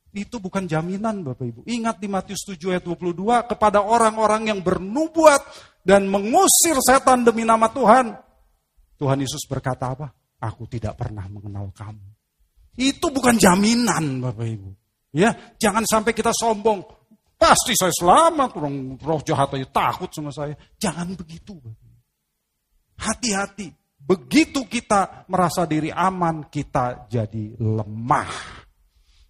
Itu 0.10 0.42
bukan 0.42 0.66
jaminan 0.66 1.22
Bapak 1.22 1.46
Ibu. 1.46 1.62
Ingat 1.70 2.02
di 2.02 2.10
Matius 2.10 2.50
7 2.50 2.74
ayat 2.74 2.82
22 2.82 3.46
kepada 3.46 3.86
orang-orang 3.86 4.50
yang 4.50 4.66
bernubuat 4.66 5.46
dan 5.86 6.10
mengusir 6.10 6.82
setan 6.82 7.22
demi 7.22 7.46
nama 7.46 7.70
Tuhan. 7.70 8.29
Tuhan 9.00 9.24
Yesus 9.24 9.48
berkata 9.48 9.96
apa? 9.96 10.12
Aku 10.44 10.68
tidak 10.68 11.00
pernah 11.00 11.24
mengenal 11.32 11.72
kamu. 11.72 12.04
Itu 12.76 13.12
bukan 13.12 13.40
jaminan 13.40 14.20
Bapak 14.20 14.48
Ibu. 14.48 14.70
Ya, 15.16 15.32
jangan 15.56 15.88
sampai 15.88 16.12
kita 16.12 16.36
sombong. 16.36 16.84
Pasti 17.40 17.72
saya 17.72 17.96
selamat, 17.96 18.60
orang 18.60 19.00
roh 19.00 19.24
jahat 19.24 19.56
aja 19.56 19.68
takut 19.72 20.12
sama 20.12 20.30
saya. 20.36 20.54
Jangan 20.76 21.16
begitu. 21.16 21.56
Hati-hati. 23.00 23.72
Begitu 24.00 24.68
kita 24.68 25.24
merasa 25.32 25.64
diri 25.64 25.88
aman, 25.92 26.52
kita 26.52 27.08
jadi 27.08 27.56
lemah. 27.56 28.32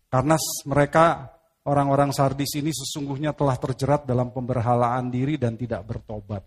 Karena 0.09 0.33
mereka 0.65 1.29
orang-orang 1.69 2.09
Sardis 2.09 2.57
ini 2.57 2.73
sesungguhnya 2.73 3.37
telah 3.37 3.61
terjerat 3.61 4.09
dalam 4.09 4.33
pemberhalaan 4.33 5.13
diri 5.13 5.37
dan 5.37 5.53
tidak 5.53 5.85
bertobat. 5.85 6.41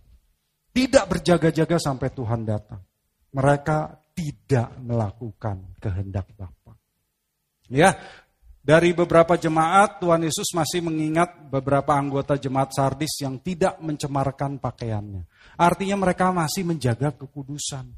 Tidak 0.75 1.05
berjaga-jaga 1.07 1.79
sampai 1.79 2.11
Tuhan 2.11 2.43
datang. 2.43 2.83
Mereka 3.33 3.79
tidak 4.13 4.77
melakukan 4.81 5.77
kehendak 5.81 6.29
Bapa. 6.37 6.77
Ya, 7.73 7.97
Dari 8.63 8.95
beberapa 8.95 9.35
jemaat, 9.35 9.99
Tuhan 9.99 10.23
Yesus 10.23 10.55
masih 10.55 10.87
mengingat 10.87 11.51
beberapa 11.51 11.99
anggota 11.99 12.39
jemaat 12.39 12.71
Sardis 12.71 13.19
yang 13.19 13.43
tidak 13.43 13.75
mencemarkan 13.83 14.63
pakaiannya. 14.63 15.27
Artinya 15.59 15.99
mereka 15.99 16.31
masih 16.31 16.63
menjaga 16.63 17.11
kekudusan. 17.11 17.91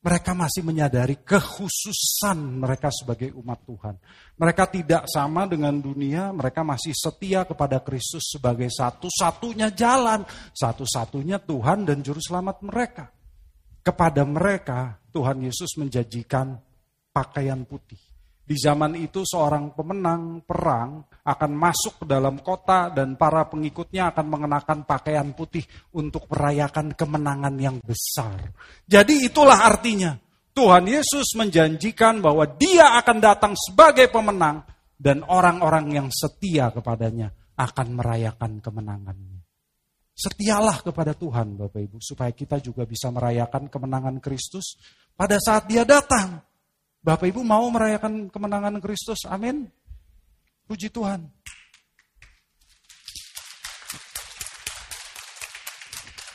Mereka 0.00 0.32
masih 0.32 0.64
menyadari 0.64 1.20
kekhususan 1.20 2.40
mereka 2.64 2.88
sebagai 2.88 3.36
umat 3.36 3.60
Tuhan. 3.68 4.00
Mereka 4.40 4.64
tidak 4.72 5.04
sama 5.04 5.44
dengan 5.44 5.76
dunia, 5.76 6.32
mereka 6.32 6.64
masih 6.64 6.96
setia 6.96 7.44
kepada 7.44 7.84
Kristus 7.84 8.32
sebagai 8.32 8.72
satu-satunya 8.72 9.68
jalan, 9.76 10.24
satu-satunya 10.56 11.44
Tuhan 11.44 11.84
dan 11.84 12.00
Juru 12.00 12.24
Selamat 12.24 12.64
mereka. 12.64 13.19
Kepada 13.80 14.28
mereka, 14.28 15.00
Tuhan 15.08 15.40
Yesus 15.40 15.74
menjanjikan 15.80 16.56
pakaian 17.10 17.64
putih. 17.64 17.98
Di 18.50 18.58
zaman 18.58 18.98
itu 18.98 19.22
seorang 19.22 19.78
pemenang 19.78 20.42
perang 20.42 21.06
akan 21.22 21.52
masuk 21.54 22.02
ke 22.02 22.04
dalam 22.10 22.42
kota 22.42 22.90
dan 22.90 23.14
para 23.14 23.46
pengikutnya 23.46 24.10
akan 24.10 24.26
mengenakan 24.26 24.82
pakaian 24.82 25.30
putih 25.30 25.62
untuk 25.94 26.26
merayakan 26.26 26.90
kemenangan 26.98 27.54
yang 27.62 27.78
besar. 27.78 28.50
Jadi 28.90 29.30
itulah 29.30 29.62
artinya 29.62 30.18
Tuhan 30.50 30.82
Yesus 30.82 31.38
menjanjikan 31.38 32.18
bahwa 32.18 32.42
dia 32.58 32.98
akan 32.98 33.18
datang 33.22 33.52
sebagai 33.54 34.10
pemenang 34.10 34.66
dan 34.98 35.22
orang-orang 35.24 35.86
yang 35.94 36.08
setia 36.10 36.74
kepadanya 36.74 37.30
akan 37.54 37.86
merayakan 37.96 38.58
kemenangannya. 38.58 39.39
Setialah 40.20 40.84
kepada 40.84 41.16
Tuhan 41.16 41.56
Bapak 41.56 41.80
Ibu 41.80 41.96
supaya 42.04 42.28
kita 42.28 42.60
juga 42.60 42.84
bisa 42.84 43.08
merayakan 43.08 43.72
kemenangan 43.72 44.20
Kristus 44.20 44.76
pada 45.16 45.40
saat 45.40 45.64
dia 45.64 45.80
datang. 45.88 46.44
Bapak 47.00 47.24
Ibu 47.32 47.40
mau 47.40 47.64
merayakan 47.72 48.28
kemenangan 48.28 48.76
Kristus? 48.84 49.24
Amin. 49.24 49.64
Puji 50.68 50.92
Tuhan. 50.92 51.24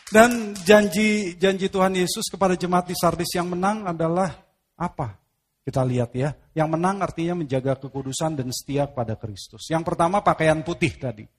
Dan 0.10 0.58
janji 0.66 1.38
janji 1.38 1.70
Tuhan 1.70 1.94
Yesus 1.94 2.26
kepada 2.34 2.58
jemaat 2.58 2.90
di 2.90 2.98
Sardis 2.98 3.38
yang 3.38 3.54
menang 3.54 3.86
adalah 3.86 4.34
apa? 4.82 5.22
Kita 5.62 5.86
lihat 5.86 6.10
ya. 6.18 6.34
Yang 6.58 6.70
menang 6.74 7.06
artinya 7.06 7.38
menjaga 7.38 7.78
kekudusan 7.78 8.34
dan 8.34 8.50
setia 8.50 8.90
pada 8.90 9.14
Kristus. 9.14 9.70
Yang 9.70 9.94
pertama 9.94 10.26
pakaian 10.26 10.66
putih 10.66 10.98
tadi. 10.98 11.35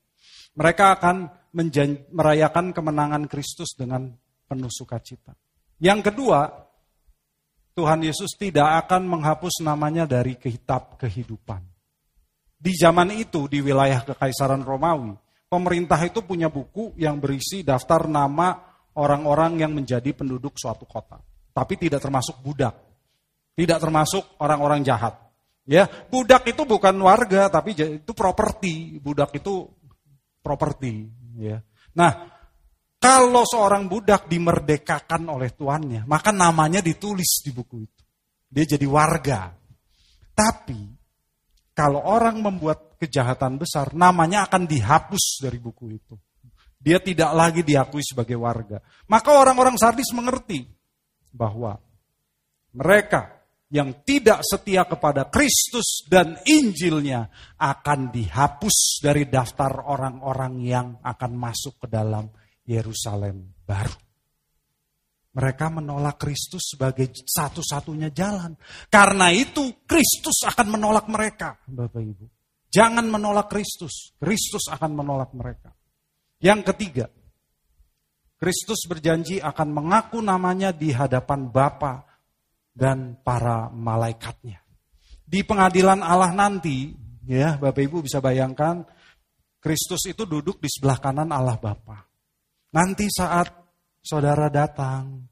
Mereka 0.57 0.85
akan 0.97 1.17
merayakan 2.13 2.73
kemenangan 2.73 3.29
Kristus 3.29 3.77
dengan 3.77 4.13
penuh 4.49 4.73
sukacita. 4.73 5.37
Yang 5.77 6.13
kedua, 6.13 6.49
Tuhan 7.77 8.01
Yesus 8.01 8.33
tidak 8.41 8.89
akan 8.89 9.05
menghapus 9.05 9.61
namanya 9.61 10.09
dari 10.09 10.41
kitab 10.41 10.97
kehidupan. 10.97 11.61
Di 12.57 12.73
zaman 12.73 13.13
itu, 13.13 13.45
di 13.53 13.61
wilayah 13.61 14.01
Kekaisaran 14.01 14.65
Romawi, 14.65 15.13
pemerintah 15.53 16.01
itu 16.01 16.25
punya 16.25 16.49
buku 16.49 16.97
yang 16.97 17.21
berisi 17.21 17.61
daftar 17.61 18.09
nama 18.09 18.57
orang-orang 18.97 19.61
yang 19.61 19.77
menjadi 19.77 20.17
penduduk 20.17 20.57
suatu 20.57 20.89
kota. 20.89 21.21
Tapi 21.53 21.77
tidak 21.77 22.01
termasuk 22.01 22.41
budak. 22.41 22.73
Tidak 23.53 23.77
termasuk 23.77 24.41
orang-orang 24.41 24.81
jahat. 24.81 25.17
Ya, 25.69 25.85
budak 25.89 26.49
itu 26.49 26.65
bukan 26.65 26.97
warga, 27.05 27.53
tapi 27.53 27.77
itu 27.77 28.13
properti. 28.17 28.97
Budak 29.05 29.37
itu 29.37 29.69
properti. 30.47 31.11
Ya. 31.43 31.59
Nah, 31.99 32.31
kalau 33.03 33.43
seorang 33.43 33.91
budak 33.91 34.31
dimerdekakan 34.31 35.27
oleh 35.27 35.51
tuannya, 35.51 36.07
maka 36.07 36.31
namanya 36.31 36.79
ditulis 36.79 37.43
di 37.43 37.51
buku 37.51 37.77
itu. 37.83 38.03
Dia 38.47 38.65
jadi 38.79 38.87
warga. 38.87 39.51
Tapi 40.31 40.81
kalau 41.77 42.01
orang 42.07 42.41
membuat 42.41 42.97
kejahatan 42.97 43.61
besar, 43.61 43.93
namanya 43.93 44.49
akan 44.49 44.65
dihapus 44.65 45.45
dari 45.45 45.59
buku 45.61 45.93
itu. 45.93 46.15
Dia 46.81 47.03
tidak 47.03 47.35
lagi 47.35 47.61
diakui 47.67 48.01
sebagai 48.01 48.39
warga. 48.39 48.79
Maka 49.11 49.35
orang-orang 49.35 49.77
Sardis 49.77 50.09
mengerti 50.15 50.65
bahwa 51.35 51.77
mereka 52.73 53.36
yang 53.67 54.07
tidak 54.07 54.47
setia 54.47 54.87
kepada 54.87 55.27
Kristus 55.27 56.07
dan 56.07 56.39
Injilnya 56.47 57.27
akan 57.59 58.15
dihapus 58.15 59.03
dari 59.03 59.27
daftar 59.27 59.83
orang-orang 59.91 60.55
yang 60.63 60.87
akan 61.03 61.33
masuk 61.35 61.83
ke 61.83 61.87
dalam 61.91 62.31
Yerusalem 62.63 63.57
baru. 63.67 63.95
Mereka 65.37 65.67
menolak 65.69 66.17
Kristus 66.17 66.73
sebagai 66.73 67.13
satu-satunya 67.13 68.09
jalan. 68.09 68.57
Karena 68.89 69.29
itu 69.29 69.85
Kristus 69.85 70.49
akan 70.49 70.81
menolak 70.81 71.13
mereka, 71.13 71.61
Bapak 71.69 72.01
Ibu. 72.01 72.25
Jangan 72.73 73.05
menolak 73.05 73.53
Kristus, 73.53 74.17
Kristus 74.17 74.73
akan 74.73 74.97
menolak 74.97 75.37
mereka. 75.37 75.77
Yang 76.41 76.73
ketiga, 76.73 77.07
Kristus 78.37 78.85
berjanji 78.89 79.41
akan 79.41 79.69
mengaku 79.73 80.25
namanya 80.25 80.73
di 80.73 80.93
hadapan 80.93 81.49
Bapa 81.53 82.16
dan 82.77 83.17
para 83.25 83.73
malaikatnya. 83.73 84.61
Di 85.25 85.41
pengadilan 85.43 86.05
Allah 86.05 86.31
nanti, 86.37 86.93
ya 87.25 87.57
Bapak 87.57 87.83
Ibu 87.83 88.05
bisa 88.05 88.21
bayangkan, 88.21 88.85
Kristus 89.59 90.05
itu 90.07 90.29
duduk 90.29 90.61
di 90.61 90.69
sebelah 90.69 91.01
kanan 91.01 91.33
Allah 91.33 91.57
Bapa. 91.57 92.05
Nanti 92.77 93.09
saat 93.09 93.49
saudara 94.05 94.53
datang, 94.53 95.25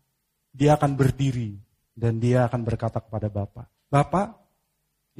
dia 0.49 0.75
akan 0.75 0.97
berdiri 0.97 1.55
dan 1.95 2.19
dia 2.19 2.49
akan 2.49 2.65
berkata 2.65 2.99
kepada 2.99 3.31
Bapak, 3.31 3.69
Bapak, 3.93 4.29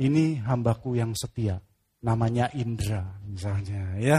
ini 0.01 0.41
hambaku 0.43 0.99
yang 0.99 1.15
setia, 1.15 1.61
namanya 2.03 2.51
Indra 2.59 3.21
misalnya 3.23 3.95
ya. 4.01 4.19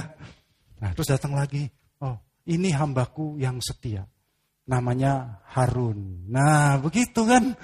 Nah 0.79 0.95
terus 0.95 1.11
datang 1.11 1.35
lagi, 1.35 1.67
oh 1.99 2.15
ini 2.47 2.71
hambaku 2.71 3.35
yang 3.35 3.59
setia, 3.59 4.07
namanya 4.71 5.43
Harun. 5.51 6.31
Nah 6.31 6.79
begitu 6.79 7.27
kan. 7.27 7.57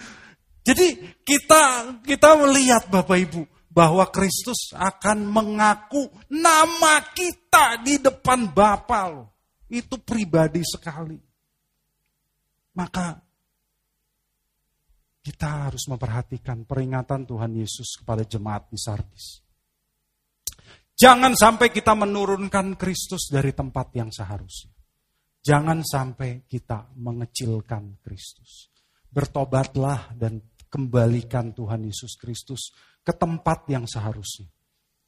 Jadi 0.62 1.18
kita 1.26 1.96
kita 2.06 2.38
melihat 2.38 2.86
Bapak 2.88 3.18
Ibu 3.18 3.42
bahwa 3.72 4.04
Kristus 4.12 4.76
akan 4.76 5.26
mengaku 5.26 6.12
nama 6.30 7.02
kita 7.16 7.82
di 7.82 7.98
depan 7.98 8.52
Bapa 8.52 9.10
loh 9.10 9.32
itu 9.72 9.96
pribadi 10.04 10.62
sekali. 10.62 11.16
Maka 12.76 13.16
kita 15.22 15.70
harus 15.70 15.88
memperhatikan 15.88 16.68
peringatan 16.68 17.24
Tuhan 17.24 17.54
Yesus 17.56 18.02
kepada 18.04 18.28
jemaat 18.28 18.68
di 18.68 18.78
Sardis. 18.78 19.40
Jangan 20.98 21.34
sampai 21.34 21.74
kita 21.74 21.98
menurunkan 21.98 22.78
Kristus 22.78 23.32
dari 23.32 23.56
tempat 23.56 23.90
yang 23.96 24.14
seharusnya. 24.14 24.76
Jangan 25.42 25.82
sampai 25.82 26.46
kita 26.46 26.94
mengecilkan 27.02 27.98
Kristus. 28.06 28.70
Bertobatlah 29.10 30.14
dan 30.14 30.51
kembalikan 30.72 31.52
Tuhan 31.52 31.84
Yesus 31.84 32.16
Kristus 32.16 32.72
ke 33.04 33.12
tempat 33.12 33.68
yang 33.68 33.84
seharusnya. 33.84 34.48